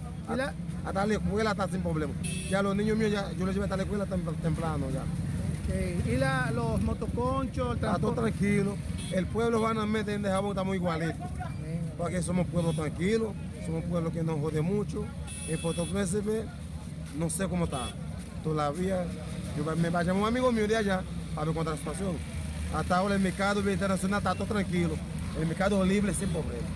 Hasta 0.85 1.05
la 1.05 1.13
escuela 1.13 1.51
está 1.51 1.67
sin 1.67 1.81
problema. 1.81 2.13
Ya 2.49 2.61
los 2.61 2.75
niños 2.75 2.97
míos, 2.97 3.11
ya, 3.11 3.31
yo 3.33 3.45
los 3.45 3.53
llevé 3.53 3.65
hasta 3.65 3.77
la 3.77 3.83
escuela 3.83 4.05
temprano 4.05 4.87
ya. 4.91 5.03
¿Y 6.11 6.15
la, 6.17 6.51
los 6.51 6.81
motoconchos? 6.81 7.75
Está 7.75 7.99
todo 7.99 8.13
tranquilo. 8.13 8.75
El 9.11 9.25
pueblo 9.27 9.61
van 9.61 9.77
a 9.77 9.85
meter 9.85 10.15
en 10.15 10.21
Dajabón 10.23 10.51
está 10.51 10.63
muy 10.63 10.77
igualito. 10.77 11.23
Porque 11.97 12.21
somos 12.21 12.47
pueblo 12.47 12.73
tranquilo, 12.73 13.33
somos 13.65 13.83
pueblo 13.85 14.11
que 14.11 14.23
no 14.23 14.37
jode 14.37 14.61
mucho. 14.61 15.05
En 15.47 15.59
Puerto 15.59 15.85
Príncipe 15.85 16.45
no 17.17 17.29
sé 17.29 17.47
cómo 17.47 17.65
está. 17.65 17.89
Todavía, 18.43 19.05
yo 19.57 19.75
me 19.75 19.89
va 19.89 19.99
a 19.99 20.03
llamar 20.03 20.21
un 20.21 20.27
amigo 20.27 20.51
mío 20.51 20.67
de 20.67 20.77
allá 20.77 21.03
para 21.33 21.45
ver 21.45 21.53
cuánta 21.55 21.71
la 21.71 21.77
situación. 21.77 22.15
Hasta 22.73 22.97
ahora 22.97 23.15
el 23.15 23.21
mercado 23.21 23.59
internacional 23.71 24.19
está 24.19 24.35
todo 24.35 24.47
tranquilo. 24.47 24.95
El 25.39 25.47
mercado 25.47 25.83
libre 25.83 26.13
sin 26.13 26.29
problema. 26.29 26.67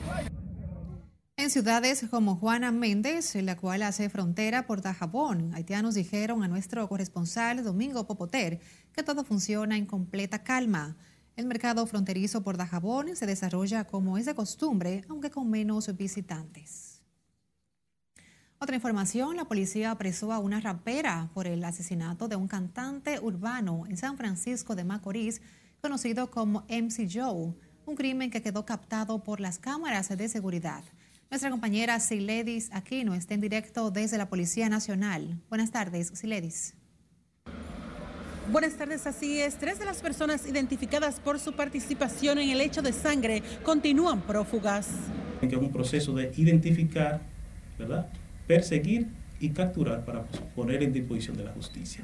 En 1.38 1.50
ciudades 1.50 2.06
como 2.12 2.36
Juana 2.36 2.72
Méndez, 2.72 3.36
la 3.36 3.58
cual 3.58 3.82
hace 3.82 4.10
frontera 4.10 4.68
por 4.68 4.82
Dajabón, 4.82 5.54
haitianos 5.56 5.96
dijeron 5.96 6.44
a 6.44 6.48
nuestro 6.48 6.88
corresponsal 6.88 7.64
Domingo 7.64 8.06
Popoter 8.06 8.60
que 8.94 9.02
todo 9.02 9.24
funciona 9.24 9.76
en 9.76 9.86
completa 9.86 10.44
calma. 10.44 10.98
El 11.36 11.46
mercado 11.46 11.86
fronterizo 11.88 12.44
por 12.44 12.58
Dajabón 12.58 13.16
se 13.16 13.26
desarrolla 13.26 13.86
como 13.86 14.18
es 14.18 14.26
de 14.26 14.36
costumbre, 14.36 15.04
aunque 15.08 15.32
con 15.32 15.50
menos 15.50 15.96
visitantes. 15.96 17.02
Otra 18.60 18.76
información, 18.76 19.38
la 19.38 19.46
policía 19.46 19.90
apresó 19.90 20.32
a 20.32 20.40
una 20.40 20.60
rapera 20.60 21.32
por 21.34 21.48
el 21.48 21.64
asesinato 21.64 22.28
de 22.28 22.36
un 22.36 22.48
cantante 22.48 23.20
urbano 23.20 23.86
en 23.88 23.98
San 23.98 24.18
Francisco 24.18 24.76
de 24.76 24.84
Macorís, 24.84 25.42
conocido 25.82 26.30
como 26.30 26.64
MC 26.70 27.10
Joe, 27.12 27.56
un 27.88 27.96
crimen 27.96 28.30
que 28.30 28.44
quedó 28.44 28.64
captado 28.64 29.24
por 29.24 29.40
las 29.40 29.58
cámaras 29.58 30.10
de 30.16 30.30
seguridad. 30.30 30.84
Nuestra 31.32 31.50
compañera 31.50 32.00
Siledis 32.00 32.70
Aquino 32.72 33.16
está 33.16 33.34
en 33.34 33.42
directo 33.42 33.90
desde 33.90 34.18
la 34.18 34.30
Policía 34.30 34.70
Nacional. 34.70 35.42
Buenas 35.50 35.72
tardes, 35.72 36.12
Siledis. 36.14 36.76
Buenas 38.52 38.74
tardes, 38.74 39.08
así 39.08 39.40
es. 39.40 39.58
Tres 39.58 39.80
de 39.80 39.86
las 39.86 40.02
personas 40.02 40.46
identificadas 40.46 41.22
por 41.22 41.40
su 41.40 41.54
participación 41.54 42.38
en 42.38 42.50
el 42.50 42.60
hecho 42.60 42.82
de 42.82 42.92
sangre 42.92 43.42
continúan 43.64 44.22
prófugas. 44.22 44.90
Que 45.40 45.48
es 45.48 45.54
un 45.54 45.72
proceso 45.72 46.14
de 46.14 46.34
identificar, 46.36 47.22
¿verdad? 47.80 48.12
perseguir 48.48 49.08
y 49.40 49.52
capturar 49.52 50.04
para 50.04 50.24
poner 50.54 50.84
en 50.84 50.92
disposición 50.92 51.38
de 51.38 51.46
la 51.46 51.52
justicia. 51.54 52.04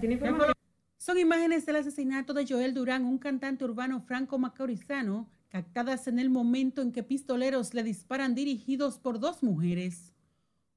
Son 0.97 1.17
imágenes 1.17 1.65
del 1.65 1.75
asesinato 1.75 2.33
de 2.33 2.47
Joel 2.47 2.73
Durán, 2.73 3.03
un 3.03 3.17
cantante 3.17 3.65
urbano 3.65 3.99
franco 3.99 4.37
macorizano, 4.37 5.27
captadas 5.49 6.07
en 6.07 6.17
el 6.17 6.29
momento 6.29 6.81
en 6.81 6.93
que 6.93 7.03
pistoleros 7.03 7.73
le 7.73 7.83
disparan 7.83 8.35
dirigidos 8.35 8.99
por 8.99 9.19
dos 9.19 9.43
mujeres. 9.43 10.13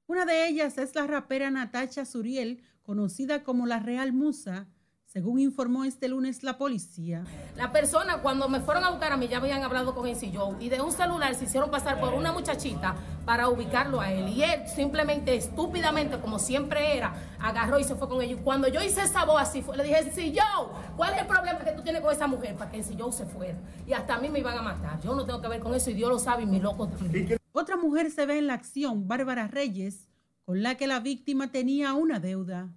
Una 0.05 0.25
de 0.25 0.49
ellas 0.49 0.77
es 0.77 0.93
la 0.95 1.07
rapera 1.07 1.49
Natacha 1.49 2.03
Suriel, 2.03 2.59
conocida 2.83 3.43
como 3.43 3.65
la 3.65 3.79
Real 3.79 4.11
Musa, 4.11 4.67
según 5.11 5.39
informó 5.39 5.83
este 5.83 6.07
lunes 6.07 6.41
la 6.41 6.57
policía. 6.57 7.25
La 7.57 7.73
persona 7.73 8.21
cuando 8.21 8.47
me 8.47 8.61
fueron 8.61 8.85
a 8.85 8.91
buscar 8.91 9.11
a 9.11 9.17
mí 9.17 9.27
ya 9.27 9.37
habían 9.37 9.61
hablado 9.61 9.93
con 9.93 10.07
ese 10.07 10.31
Joe 10.33 10.55
y 10.61 10.69
de 10.69 10.79
un 10.79 10.93
celular 10.93 11.35
se 11.35 11.43
hicieron 11.43 11.69
pasar 11.69 11.99
por 11.99 12.13
una 12.13 12.31
muchachita 12.31 12.95
para 13.25 13.49
ubicarlo 13.49 13.99
a 13.99 14.09
él. 14.13 14.29
Y 14.29 14.41
él 14.41 14.61
simplemente, 14.73 15.35
estúpidamente, 15.35 16.17
como 16.21 16.39
siempre 16.39 16.95
era, 16.95 17.13
agarró 17.41 17.77
y 17.77 17.83
se 17.83 17.95
fue 17.95 18.07
con 18.07 18.21
ellos. 18.21 18.39
Cuando 18.41 18.69
yo 18.69 18.81
hice 18.81 19.01
esa 19.01 19.25
voz 19.25 19.41
así, 19.41 19.61
le 19.75 19.83
dije, 19.83 20.33
Joe, 20.33 20.69
¿cuál 20.95 21.13
es 21.13 21.19
el 21.19 21.27
problema 21.27 21.59
que 21.59 21.73
tú 21.73 21.83
tienes 21.83 22.01
con 22.01 22.13
esa 22.13 22.27
mujer? 22.27 22.55
Para 22.55 22.71
que 22.71 22.81
Joe 22.81 23.11
se 23.11 23.25
fuera. 23.25 23.57
Y 23.85 23.91
hasta 23.91 24.15
a 24.15 24.19
mí 24.19 24.29
me 24.29 24.39
iban 24.39 24.57
a 24.57 24.61
matar. 24.61 25.01
Yo 25.01 25.13
no 25.13 25.25
tengo 25.25 25.41
que 25.41 25.49
ver 25.49 25.59
con 25.59 25.75
eso 25.75 25.89
y 25.89 25.93
Dios 25.93 26.09
lo 26.09 26.19
sabe 26.19 26.43
y 26.43 26.45
mi 26.45 26.61
loco 26.61 26.87
también. 26.87 27.37
Otra 27.51 27.75
mujer 27.75 28.11
se 28.11 28.25
ve 28.25 28.37
en 28.37 28.47
la 28.47 28.53
acción, 28.53 29.09
Bárbara 29.09 29.47
Reyes, 29.47 30.07
con 30.45 30.63
la 30.63 30.75
que 30.75 30.87
la 30.87 31.01
víctima 31.01 31.51
tenía 31.51 31.93
una 31.95 32.21
deuda. 32.21 32.69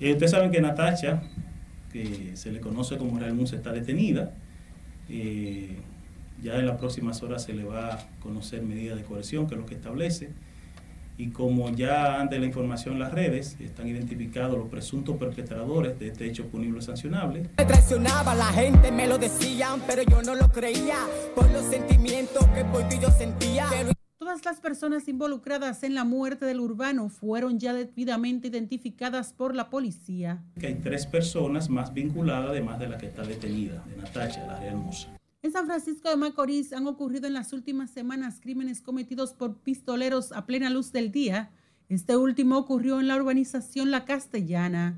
Eh, 0.00 0.12
ustedes 0.12 0.30
saben 0.30 0.50
que 0.50 0.60
Natacha, 0.60 1.22
que 1.92 2.32
se 2.34 2.50
le 2.50 2.60
conoce 2.60 2.96
como 2.96 3.18
Real 3.18 3.34
Musa, 3.34 3.56
está 3.56 3.72
detenida. 3.72 4.32
Eh, 5.10 5.76
ya 6.42 6.56
en 6.56 6.66
las 6.66 6.78
próximas 6.78 7.22
horas 7.22 7.44
se 7.44 7.52
le 7.52 7.64
va 7.64 7.94
a 7.94 8.08
conocer 8.22 8.62
medida 8.62 8.96
de 8.96 9.02
coerción, 9.02 9.46
que 9.46 9.54
es 9.54 9.60
lo 9.60 9.66
que 9.66 9.74
establece. 9.74 10.30
Y 11.18 11.28
como 11.32 11.68
ya 11.68 12.18
ante 12.18 12.38
la 12.38 12.46
información 12.46 12.94
en 12.94 13.00
las 13.00 13.12
redes, 13.12 13.58
están 13.60 13.86
identificados 13.88 14.56
los 14.56 14.68
presuntos 14.68 15.18
perpetradores 15.18 15.98
de 15.98 16.08
este 16.08 16.24
hecho 16.24 16.46
punible 16.46 16.80
sancionable. 16.80 17.46
Me 17.58 17.64
traicionaba, 17.66 18.34
la 18.34 18.46
gente 18.46 18.90
me 18.90 19.06
lo 19.06 19.18
decían, 19.18 19.82
pero 19.86 20.02
yo 20.02 20.22
no 20.22 20.34
lo 20.34 20.48
creía 20.50 20.96
por 21.34 21.50
los 21.50 21.66
sentimientos 21.66 22.46
que 22.54 22.64
por 22.64 22.88
ti 22.88 22.98
yo 23.02 23.10
sentía. 23.10 23.66
Todas 24.30 24.44
las 24.44 24.60
personas 24.60 25.08
involucradas 25.08 25.82
en 25.82 25.96
la 25.96 26.04
muerte 26.04 26.44
del 26.44 26.60
urbano 26.60 27.08
fueron 27.08 27.58
ya 27.58 27.74
debidamente 27.74 28.46
identificadas 28.46 29.32
por 29.32 29.56
la 29.56 29.70
policía. 29.70 30.40
hay 30.62 30.76
tres 30.76 31.04
personas 31.04 31.68
más 31.68 31.92
vinculadas, 31.92 32.50
además 32.50 32.78
de 32.78 32.86
la 32.90 32.96
que 32.96 33.06
está 33.06 33.24
detenida, 33.24 33.84
de 33.88 33.96
Natacha, 33.96 34.46
la 34.46 34.64
hermosa. 34.64 35.08
En 35.42 35.50
San 35.50 35.66
Francisco 35.66 36.10
de 36.10 36.16
Macorís 36.16 36.72
han 36.72 36.86
ocurrido 36.86 37.26
en 37.26 37.34
las 37.34 37.52
últimas 37.52 37.90
semanas 37.90 38.38
crímenes 38.40 38.82
cometidos 38.82 39.34
por 39.34 39.56
pistoleros 39.56 40.30
a 40.30 40.46
plena 40.46 40.70
luz 40.70 40.92
del 40.92 41.10
día. 41.10 41.50
Este 41.88 42.16
último 42.16 42.56
ocurrió 42.56 43.00
en 43.00 43.08
la 43.08 43.16
urbanización 43.16 43.90
La 43.90 44.04
Castellana. 44.04 44.96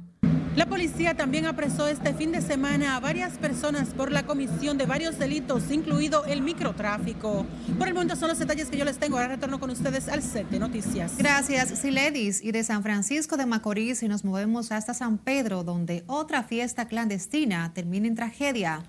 La 0.54 0.66
policía 0.66 1.14
también 1.16 1.46
apresó 1.46 1.88
este 1.88 2.12
fin 2.12 2.30
de 2.30 2.42
semana 2.42 2.96
a 2.96 3.00
varias 3.00 3.38
personas 3.38 3.88
por 3.88 4.12
la 4.12 4.26
comisión 4.26 4.76
de 4.76 4.84
varios 4.84 5.18
delitos, 5.18 5.70
incluido 5.70 6.26
el 6.26 6.42
microtráfico. 6.42 7.46
Por 7.78 7.88
el 7.88 7.94
momento 7.94 8.16
son 8.16 8.28
los 8.28 8.38
detalles 8.38 8.68
que 8.68 8.76
yo 8.76 8.84
les 8.84 8.98
tengo. 8.98 9.16
Ahora 9.16 9.28
retorno 9.28 9.58
con 9.58 9.70
ustedes 9.70 10.08
al 10.08 10.22
set 10.22 10.50
de 10.50 10.58
noticias. 10.58 11.16
Gracias, 11.16 11.70
Siledis. 11.78 12.44
Y 12.44 12.52
de 12.52 12.64
San 12.64 12.82
Francisco 12.82 13.38
de 13.38 13.46
Macorís 13.46 14.02
y 14.02 14.08
nos 14.08 14.24
movemos 14.24 14.72
hasta 14.72 14.92
San 14.92 15.16
Pedro, 15.16 15.64
donde 15.64 16.04
otra 16.06 16.42
fiesta 16.42 16.86
clandestina 16.86 17.72
termina 17.72 18.06
en 18.06 18.14
tragedia. 18.14 18.82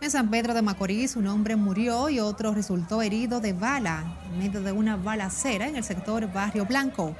En 0.00 0.12
San 0.12 0.30
Pedro 0.30 0.54
de 0.54 0.62
Macorís 0.62 1.16
un 1.16 1.26
hombre 1.26 1.56
murió 1.56 2.08
y 2.08 2.20
otro 2.20 2.54
resultó 2.54 3.02
herido 3.02 3.40
de 3.40 3.52
bala 3.52 4.16
en 4.30 4.38
medio 4.38 4.62
de 4.62 4.72
una 4.72 4.96
balacera 4.96 5.68
en 5.68 5.74
el 5.74 5.82
sector 5.84 6.32
Barrio 6.32 6.64
Blanco. 6.66 7.16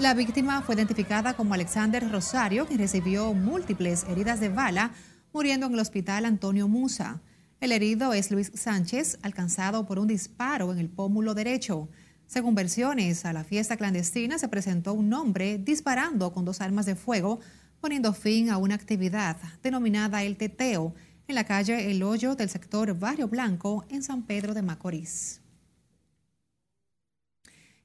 La 0.00 0.12
víctima 0.12 0.60
fue 0.60 0.74
identificada 0.74 1.34
como 1.34 1.54
Alexander 1.54 2.10
Rosario, 2.10 2.66
quien 2.66 2.80
recibió 2.80 3.32
múltiples 3.32 4.02
heridas 4.08 4.40
de 4.40 4.48
bala, 4.48 4.90
muriendo 5.32 5.66
en 5.66 5.74
el 5.74 5.78
hospital 5.78 6.24
Antonio 6.24 6.66
Musa. 6.66 7.22
El 7.60 7.70
herido 7.70 8.12
es 8.12 8.32
Luis 8.32 8.50
Sánchez, 8.54 9.18
alcanzado 9.22 9.86
por 9.86 10.00
un 10.00 10.08
disparo 10.08 10.72
en 10.72 10.80
el 10.80 10.88
pómulo 10.88 11.34
derecho. 11.34 11.88
Según 12.26 12.56
versiones, 12.56 13.24
a 13.24 13.32
la 13.32 13.44
fiesta 13.44 13.76
clandestina 13.76 14.36
se 14.36 14.48
presentó 14.48 14.94
un 14.94 15.12
hombre 15.12 15.58
disparando 15.58 16.32
con 16.32 16.44
dos 16.44 16.60
armas 16.60 16.86
de 16.86 16.96
fuego, 16.96 17.38
poniendo 17.80 18.12
fin 18.14 18.50
a 18.50 18.56
una 18.56 18.74
actividad 18.74 19.36
denominada 19.62 20.24
el 20.24 20.36
teteo 20.36 20.92
en 21.28 21.36
la 21.36 21.44
calle 21.44 21.92
El 21.92 22.02
Hoyo 22.02 22.34
del 22.34 22.50
sector 22.50 22.98
Barrio 22.98 23.28
Blanco 23.28 23.84
en 23.88 24.02
San 24.02 24.24
Pedro 24.24 24.54
de 24.54 24.62
Macorís. 24.62 25.43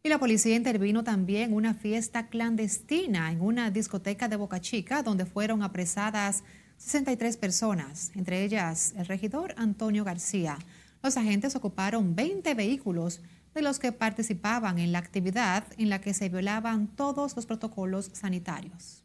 Y 0.02 0.08
la 0.08 0.18
policía 0.18 0.56
intervino 0.56 1.04
también 1.04 1.50
en 1.50 1.56
una 1.56 1.74
fiesta 1.74 2.30
clandestina 2.30 3.34
en 3.34 3.42
una 3.42 3.70
discoteca 3.70 4.30
de 4.30 4.38
Boca 4.38 4.62
Chica 4.62 5.04
donde 5.04 5.26
fueron 5.26 5.62
apresadas 5.62 6.46
63 6.78 7.36
personas, 7.36 8.14
entre 8.16 8.46
ellas 8.46 8.94
el 8.98 9.08
regidor 9.08 9.54
Antonio 9.58 10.06
García. 10.06 10.58
Los 11.04 11.18
agentes 11.18 11.58
ocuparon 11.58 12.16
20 12.16 12.54
vehículos 12.54 13.22
de 13.54 13.62
los 13.62 13.78
que 13.78 13.92
participaban 13.92 14.80
en 14.80 14.94
la 14.94 15.00
actividad 15.00 15.66
en 15.78 15.90
la 15.90 16.00
que 16.00 16.14
se 16.14 16.30
violaban 16.30 16.88
todos 16.96 17.36
los 17.36 17.46
protocolos 17.46 18.10
sanitarios. 18.14 19.04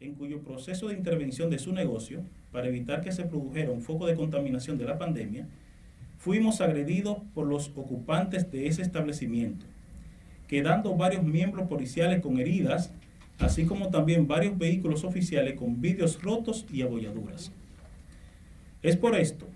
En 0.00 0.16
cuyo 0.16 0.42
proceso 0.42 0.88
de 0.88 0.94
intervención 0.94 1.48
de 1.48 1.60
su 1.60 1.72
negocio, 1.72 2.24
para 2.50 2.66
evitar 2.66 3.02
que 3.02 3.12
se 3.12 3.22
produjera 3.22 3.70
un 3.70 3.82
foco 3.82 4.08
de 4.08 4.16
contaminación 4.16 4.78
de 4.78 4.84
la 4.84 4.98
pandemia, 4.98 5.46
fuimos 6.18 6.60
agredidos 6.60 7.18
por 7.34 7.46
los 7.46 7.68
ocupantes 7.76 8.50
de 8.50 8.66
ese 8.66 8.82
establecimiento 8.82 9.71
quedando 10.52 10.94
varios 10.94 11.22
miembros 11.22 11.66
policiales 11.66 12.20
con 12.20 12.38
heridas 12.38 12.90
así 13.38 13.64
como 13.64 13.88
también 13.88 14.28
varios 14.28 14.58
vehículos 14.58 15.02
oficiales 15.02 15.58
con 15.58 15.80
vidrios 15.80 16.22
rotos 16.22 16.66
y 16.70 16.82
abolladuras. 16.82 17.50
Es 18.82 18.98
por 18.98 19.16
esto 19.16 19.46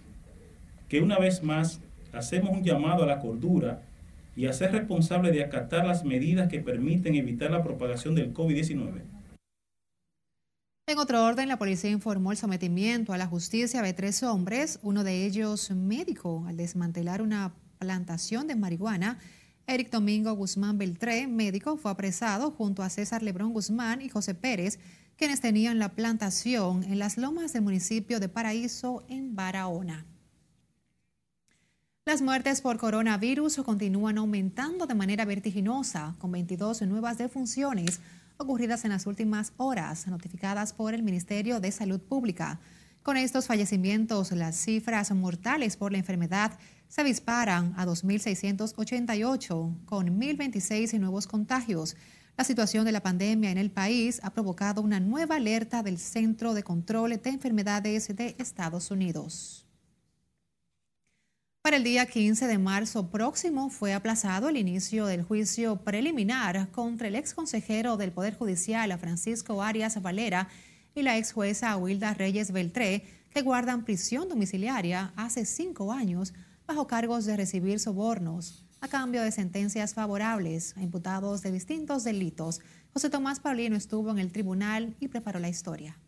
que 0.88 1.02
una 1.02 1.18
vez 1.18 1.42
más 1.42 1.80
hacemos 2.14 2.56
un 2.56 2.64
llamado 2.64 3.02
a 3.02 3.06
la 3.06 3.20
cordura 3.20 3.82
y 4.34 4.46
a 4.46 4.54
ser 4.54 4.72
responsable 4.72 5.32
de 5.32 5.44
acatar 5.44 5.84
las 5.84 6.02
medidas 6.02 6.48
que 6.48 6.60
permiten 6.60 7.14
evitar 7.14 7.50
la 7.50 7.62
propagación 7.62 8.14
del 8.14 8.32
COVID-19. 8.32 9.02
En 10.88 10.98
otro 10.98 11.26
orden, 11.26 11.48
la 11.48 11.58
policía 11.58 11.90
informó 11.90 12.32
el 12.32 12.38
sometimiento 12.38 13.12
a 13.12 13.18
la 13.18 13.26
justicia 13.26 13.82
de 13.82 13.92
tres 13.92 14.22
hombres, 14.22 14.78
uno 14.82 15.04
de 15.04 15.26
ellos 15.26 15.70
médico, 15.72 16.46
al 16.48 16.56
desmantelar 16.56 17.20
una 17.20 17.52
plantación 17.78 18.46
de 18.46 18.56
marihuana. 18.56 19.18
Eric 19.68 19.90
Domingo 19.90 20.32
Guzmán 20.34 20.78
Beltré, 20.78 21.26
médico, 21.26 21.76
fue 21.76 21.90
apresado 21.90 22.52
junto 22.52 22.84
a 22.84 22.90
César 22.90 23.24
Lebrón 23.24 23.52
Guzmán 23.52 24.00
y 24.00 24.08
José 24.08 24.34
Pérez, 24.34 24.78
quienes 25.16 25.40
tenían 25.40 25.80
la 25.80 25.88
plantación 25.88 26.84
en 26.84 27.00
las 27.00 27.16
lomas 27.16 27.52
del 27.52 27.62
municipio 27.62 28.20
de 28.20 28.28
Paraíso, 28.28 29.04
en 29.08 29.34
Barahona. 29.34 30.06
Las 32.04 32.22
muertes 32.22 32.60
por 32.60 32.78
coronavirus 32.78 33.56
continúan 33.64 34.18
aumentando 34.18 34.86
de 34.86 34.94
manera 34.94 35.24
vertiginosa, 35.24 36.14
con 36.20 36.30
22 36.30 36.82
nuevas 36.82 37.18
defunciones 37.18 37.98
ocurridas 38.36 38.84
en 38.84 38.92
las 38.92 39.06
últimas 39.06 39.52
horas, 39.56 40.06
notificadas 40.06 40.72
por 40.72 40.94
el 40.94 41.02
Ministerio 41.02 41.58
de 41.58 41.72
Salud 41.72 41.98
Pública. 41.98 42.60
Con 43.02 43.16
estos 43.16 43.46
fallecimientos, 43.46 44.30
las 44.30 44.54
cifras 44.54 45.10
mortales 45.10 45.76
por 45.76 45.90
la 45.90 45.98
enfermedad 45.98 46.56
se 46.88 47.04
disparan 47.04 47.74
a 47.76 47.86
2.688, 47.86 49.84
con 49.84 50.20
1.026 50.20 50.98
nuevos 50.98 51.26
contagios. 51.26 51.96
La 52.36 52.44
situación 52.44 52.84
de 52.84 52.92
la 52.92 53.02
pandemia 53.02 53.50
en 53.50 53.58
el 53.58 53.70
país 53.70 54.20
ha 54.22 54.30
provocado 54.30 54.82
una 54.82 55.00
nueva 55.00 55.36
alerta 55.36 55.82
del 55.82 55.98
Centro 55.98 56.54
de 56.54 56.62
Control 56.62 57.20
de 57.22 57.30
Enfermedades 57.30 58.14
de 58.14 58.36
Estados 58.38 58.90
Unidos. 58.90 59.66
Para 61.66 61.78
el 61.78 61.82
día 61.82 62.06
15 62.06 62.46
de 62.46 62.58
marzo 62.58 63.10
próximo 63.10 63.70
fue 63.70 63.92
aplazado 63.92 64.48
el 64.48 64.56
inicio 64.56 65.06
del 65.06 65.24
juicio 65.24 65.82
preliminar 65.82 66.70
contra 66.70 67.08
el 67.08 67.16
ex 67.16 67.34
consejero 67.34 67.96
del 67.96 68.12
Poder 68.12 68.36
Judicial, 68.36 68.96
Francisco 69.00 69.60
Arias 69.62 70.00
Valera, 70.00 70.48
y 70.94 71.02
la 71.02 71.18
ex 71.18 71.32
jueza 71.32 71.76
Wilda 71.76 72.14
Reyes 72.14 72.52
Beltré, 72.52 73.02
que 73.30 73.42
guardan 73.42 73.84
prisión 73.84 74.28
domiciliaria 74.28 75.12
hace 75.16 75.44
cinco 75.44 75.92
años 75.92 76.32
bajo 76.66 76.86
cargos 76.86 77.24
de 77.24 77.36
recibir 77.36 77.80
sobornos 77.80 78.64
a 78.80 78.88
cambio 78.88 79.22
de 79.22 79.32
sentencias 79.32 79.94
favorables 79.94 80.76
a 80.76 80.82
imputados 80.82 81.42
de 81.42 81.52
distintos 81.52 82.04
delitos. 82.04 82.60
José 82.92 83.10
Tomás 83.10 83.40
Paulino 83.40 83.76
estuvo 83.76 84.10
en 84.10 84.18
el 84.18 84.32
tribunal 84.32 84.94
y 85.00 85.08
preparó 85.08 85.38
la 85.38 85.48
historia. 85.48 85.98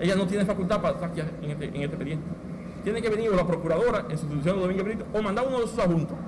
Ella 0.00 0.14
no 0.16 0.26
tiene 0.26 0.44
facultad 0.44 0.80
para 0.80 0.94
estar 0.94 1.10
aquí 1.10 1.20
en 1.20 1.50
este, 1.50 1.64
en 1.66 1.74
este 1.74 1.84
expediente 1.84 2.26
tiene 2.84 3.00
que 3.00 3.08
venir 3.08 3.32
la 3.32 3.46
procuradora 3.46 4.04
en 4.10 4.18
sustitución 4.18 4.56
de 4.56 4.62
Domingo 4.62 4.84
Brito 4.84 5.06
o 5.14 5.22
mandar 5.22 5.46
uno 5.48 5.60
de 5.60 5.66
sus 5.66 5.78
adjuntos. 5.78 6.18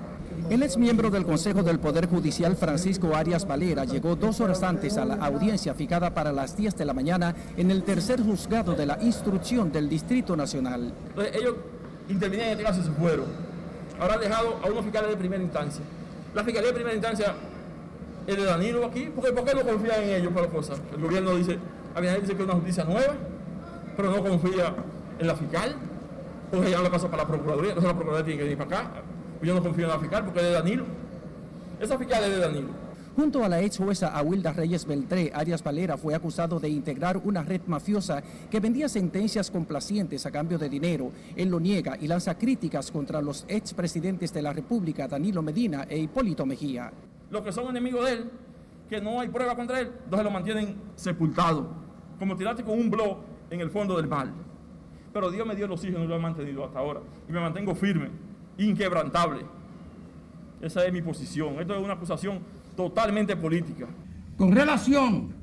El 0.48 0.62
ex 0.62 0.76
miembro 0.76 1.11
del 1.11 1.24
Consejo 1.24 1.62
del 1.62 1.78
Poder 1.78 2.06
Judicial, 2.09 2.56
Francisco 2.56 3.14
Arias 3.14 3.46
Valera, 3.46 3.85
llegó 3.85 4.16
dos 4.16 4.40
horas 4.40 4.62
antes 4.62 4.96
a 4.96 5.04
la 5.04 5.14
audiencia 5.16 5.74
fijada 5.74 6.14
para 6.14 6.32
las 6.32 6.56
10 6.56 6.76
de 6.76 6.85
la 6.85 6.94
mañana 6.94 7.35
en 7.56 7.70
el 7.70 7.82
tercer 7.82 8.22
juzgado 8.22 8.74
de 8.74 8.87
la 8.87 8.98
instrucción 9.02 9.70
del 9.70 9.88
Distrito 9.88 10.37
Nacional. 10.37 10.94
Entonces, 11.09 11.37
ellos 11.37 11.54
intervinieron 12.08 12.52
en 12.52 12.58
este 12.58 12.64
caso 12.64 12.82
se 12.82 12.90
fueron. 12.90 13.26
Ahora 13.98 14.14
han 14.14 14.20
dejado 14.20 14.60
a 14.62 14.66
unos 14.66 14.84
fiscales 14.84 15.10
de 15.10 15.16
primera 15.16 15.42
instancia. 15.42 15.84
La 16.34 16.44
fiscalía 16.44 16.68
de 16.68 16.74
primera 16.74 16.94
instancia 16.94 17.34
es 18.26 18.36
de 18.36 18.44
Danilo 18.44 18.84
aquí, 18.84 19.10
porque 19.14 19.32
¿por 19.32 19.44
qué 19.44 19.54
no 19.54 19.62
confían 19.62 20.02
en 20.02 20.10
ellos 20.20 20.32
para 20.32 20.48
cosas? 20.48 20.80
El 20.92 21.00
gobierno 21.00 21.34
dice, 21.36 21.58
Abinader 21.94 22.20
dice 22.20 22.34
que 22.34 22.42
es 22.42 22.44
una 22.44 22.54
justicia 22.54 22.84
nueva, 22.84 23.14
pero 23.96 24.10
no 24.10 24.22
confía 24.22 24.74
en 25.18 25.26
la 25.26 25.34
fiscal 25.34 25.76
pues 26.50 26.70
ya 26.70 26.80
lo 26.80 26.90
caso 26.90 27.10
para 27.10 27.22
la 27.22 27.28
Procuraduría, 27.28 27.70
entonces 27.70 27.88
la 27.88 27.96
Procuraduría 27.96 28.24
tiene 28.24 28.38
que 28.38 28.44
venir 28.44 28.58
para 28.58 28.80
acá. 28.80 28.90
Yo 29.42 29.54
no 29.54 29.62
confío 29.62 29.84
en 29.84 29.90
la 29.90 29.98
fiscal 29.98 30.24
porque 30.24 30.40
es 30.40 30.46
de 30.46 30.52
Danilo. 30.52 30.84
Esa 31.80 31.98
fiscal 31.98 32.24
es 32.24 32.30
de 32.30 32.38
Danilo. 32.38 32.68
Junto 33.16 33.42
a 33.42 33.48
la 33.48 33.62
ex 33.62 33.79
jueza 33.79 34.09
Awilda 34.09 34.52
Reyes 34.52 34.85
Beltré, 34.85 35.33
Arias 35.35 35.64
Valera 35.64 35.96
fue 35.96 36.14
acusado 36.14 36.61
de 36.61 36.68
integrar 36.68 37.16
una 37.16 37.42
red 37.42 37.62
mafiosa 37.66 38.22
que 38.50 38.61
vendía 38.61 38.90
sentencias 38.90 39.50
complacientes 39.50 40.26
a 40.26 40.31
cambio 40.31 40.59
de 40.59 40.68
dinero. 40.68 41.11
Él 41.35 41.48
lo 41.48 41.59
niega 41.59 41.96
y 41.98 42.09
lanza 42.09 42.37
críticas 42.37 42.90
contra 42.90 43.22
los 43.22 43.46
expresidentes 43.48 44.35
de 44.35 44.42
la 44.42 44.52
República, 44.52 45.09
Danilo 45.09 45.40
Medina 45.40 45.87
e 45.88 45.96
Hipólito 45.96 46.44
Mejía. 46.44 46.92
Los 47.31 47.42
que 47.42 47.52
son 47.52 47.68
enemigos 47.70 48.05
de 48.05 48.12
él, 48.12 48.31
que 48.90 49.00
no 49.00 49.18
hay 49.18 49.29
prueba 49.29 49.57
contra 49.57 49.81
él, 49.81 49.90
entonces 50.05 50.24
lo 50.24 50.31
mantienen 50.31 50.76
sepultado, 50.94 51.68
como 52.18 52.37
tirarte 52.37 52.62
con 52.62 52.79
un 52.79 52.90
blog 52.90 53.16
en 53.48 53.61
el 53.61 53.70
fondo 53.70 53.96
del 53.96 54.09
mar 54.09 54.29
pero 55.16 55.31
Dios 55.31 55.46
me 55.46 55.57
dio 55.57 55.64
el 55.64 55.72
oxígeno 55.72 56.05
y 56.05 56.07
lo 56.07 56.14
he 56.14 56.18
mantenido 56.18 56.62
hasta 56.62 56.79
ahora. 56.79 57.00
Y 57.26 57.33
me 57.33 57.40
mantengo 57.40 57.74
firme, 57.74 58.11
inquebrantable. 58.59 59.46
Esa 60.61 60.85
es 60.85 60.92
mi 60.92 61.00
posición. 61.00 61.59
Esto 61.59 61.74
es 61.74 61.83
una 61.83 61.94
acusación 61.94 62.40
totalmente 62.76 63.36
política. 63.36 63.86
Con 64.36 64.52
relación 64.52 65.34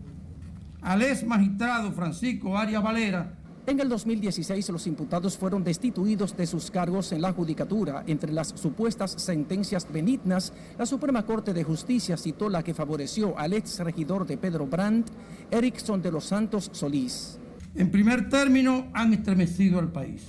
al 0.81 1.01
ex 1.01 1.25
magistrado 1.25 1.91
Francisco 1.91 2.57
Arias 2.57 2.83
Valera, 2.83 3.33
en 3.65 3.79
el 3.79 3.87
2016 3.87 4.69
los 4.69 4.87
imputados 4.87 5.37
fueron 5.37 5.63
destituidos 5.63 6.35
de 6.35 6.45
sus 6.45 6.69
cargos 6.69 7.11
en 7.13 7.21
la 7.21 7.31
judicatura. 7.31 8.03
Entre 8.07 8.31
las 8.31 8.49
supuestas 8.49 9.11
sentencias 9.11 9.87
benignas, 9.91 10.53
la 10.77 10.85
Suprema 10.85 11.25
Corte 11.25 11.53
de 11.53 11.63
Justicia 11.63 12.17
citó 12.17 12.49
la 12.49 12.61
que 12.61 12.73
favoreció 12.73 13.37
al 13.37 13.53
ex 13.53 13.79
regidor 13.79 14.27
de 14.27 14.37
Pedro 14.37 14.67
Brandt, 14.67 15.09
Erickson 15.49 16.01
de 16.01 16.11
los 16.11 16.25
Santos 16.25 16.69
Solís 16.73 17.39
en 17.75 17.89
primer 17.89 18.29
término, 18.29 18.87
han 18.93 19.13
estremecido 19.13 19.79
al 19.79 19.91
país. 19.91 20.23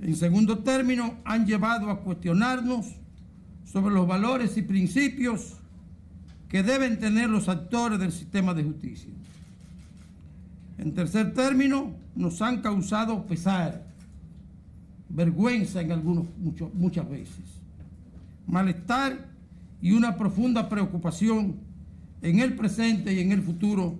En 0.00 0.16
segundo 0.16 0.58
término, 0.58 1.18
han 1.24 1.46
llevado 1.46 1.90
a 1.90 2.00
cuestionarnos 2.00 2.86
sobre 3.70 3.94
los 3.94 4.06
valores 4.06 4.56
y 4.56 4.62
principios 4.62 5.58
que 6.48 6.62
deben 6.62 6.98
tener 6.98 7.30
los 7.30 7.48
actores 7.48 8.00
del 8.00 8.10
sistema 8.10 8.52
de 8.52 8.64
justicia. 8.64 9.10
En 10.78 10.92
tercer 10.92 11.32
término, 11.34 11.92
nos 12.16 12.42
han 12.42 12.62
causado 12.62 13.26
pesar, 13.26 13.86
vergüenza 15.08 15.80
en 15.80 15.92
algunos, 15.92 16.26
muchas 16.74 17.08
veces, 17.08 17.44
malestar 18.46 19.28
y 19.80 19.92
una 19.92 20.16
profunda 20.16 20.68
preocupación 20.68 21.54
en 22.22 22.40
el 22.40 22.56
presente 22.56 23.12
y 23.14 23.20
en 23.20 23.30
el 23.30 23.42
futuro 23.42 23.94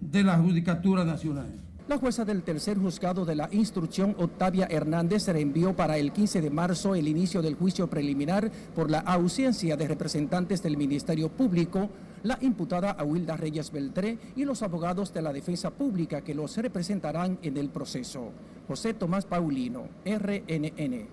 de 0.00 0.22
la 0.22 0.38
Judicatura 0.38 1.04
Nacional. 1.04 1.65
La 1.88 1.98
jueza 1.98 2.24
del 2.24 2.42
tercer 2.42 2.78
juzgado 2.78 3.24
de 3.24 3.36
la 3.36 3.48
instrucción, 3.52 4.16
Octavia 4.18 4.66
Hernández, 4.68 5.28
reenvió 5.28 5.76
para 5.76 5.96
el 5.98 6.12
15 6.12 6.40
de 6.40 6.50
marzo 6.50 6.96
el 6.96 7.06
inicio 7.06 7.42
del 7.42 7.54
juicio 7.54 7.88
preliminar 7.88 8.50
por 8.74 8.90
la 8.90 8.98
ausencia 8.98 9.76
de 9.76 9.86
representantes 9.86 10.64
del 10.64 10.76
Ministerio 10.76 11.28
Público, 11.28 11.88
la 12.24 12.38
imputada 12.40 12.90
Awilda 12.90 13.36
Reyes 13.36 13.70
Beltré 13.70 14.18
y 14.34 14.44
los 14.44 14.64
abogados 14.64 15.14
de 15.14 15.22
la 15.22 15.32
defensa 15.32 15.70
pública 15.70 16.22
que 16.22 16.34
los 16.34 16.56
representarán 16.56 17.38
en 17.42 17.56
el 17.56 17.68
proceso. 17.68 18.32
José 18.66 18.92
Tomás 18.92 19.24
Paulino, 19.24 19.86
RNN. 20.04 21.06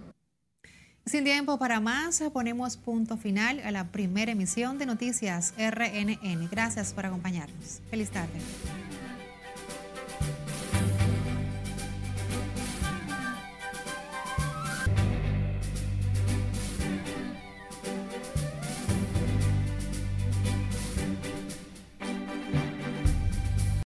Sin 1.06 1.24
tiempo 1.24 1.60
para 1.60 1.82
más, 1.82 2.24
ponemos 2.34 2.78
punto 2.78 3.18
final 3.18 3.60
a 3.60 3.70
la 3.70 3.92
primera 3.92 4.32
emisión 4.32 4.80
de 4.80 4.88
Noticias 4.88 5.54
RNN. 5.56 6.50
Gracias 6.50 6.94
por 6.94 7.06
acompañarnos. 7.06 7.82
Feliz 7.92 8.10
tarde. 8.10 8.40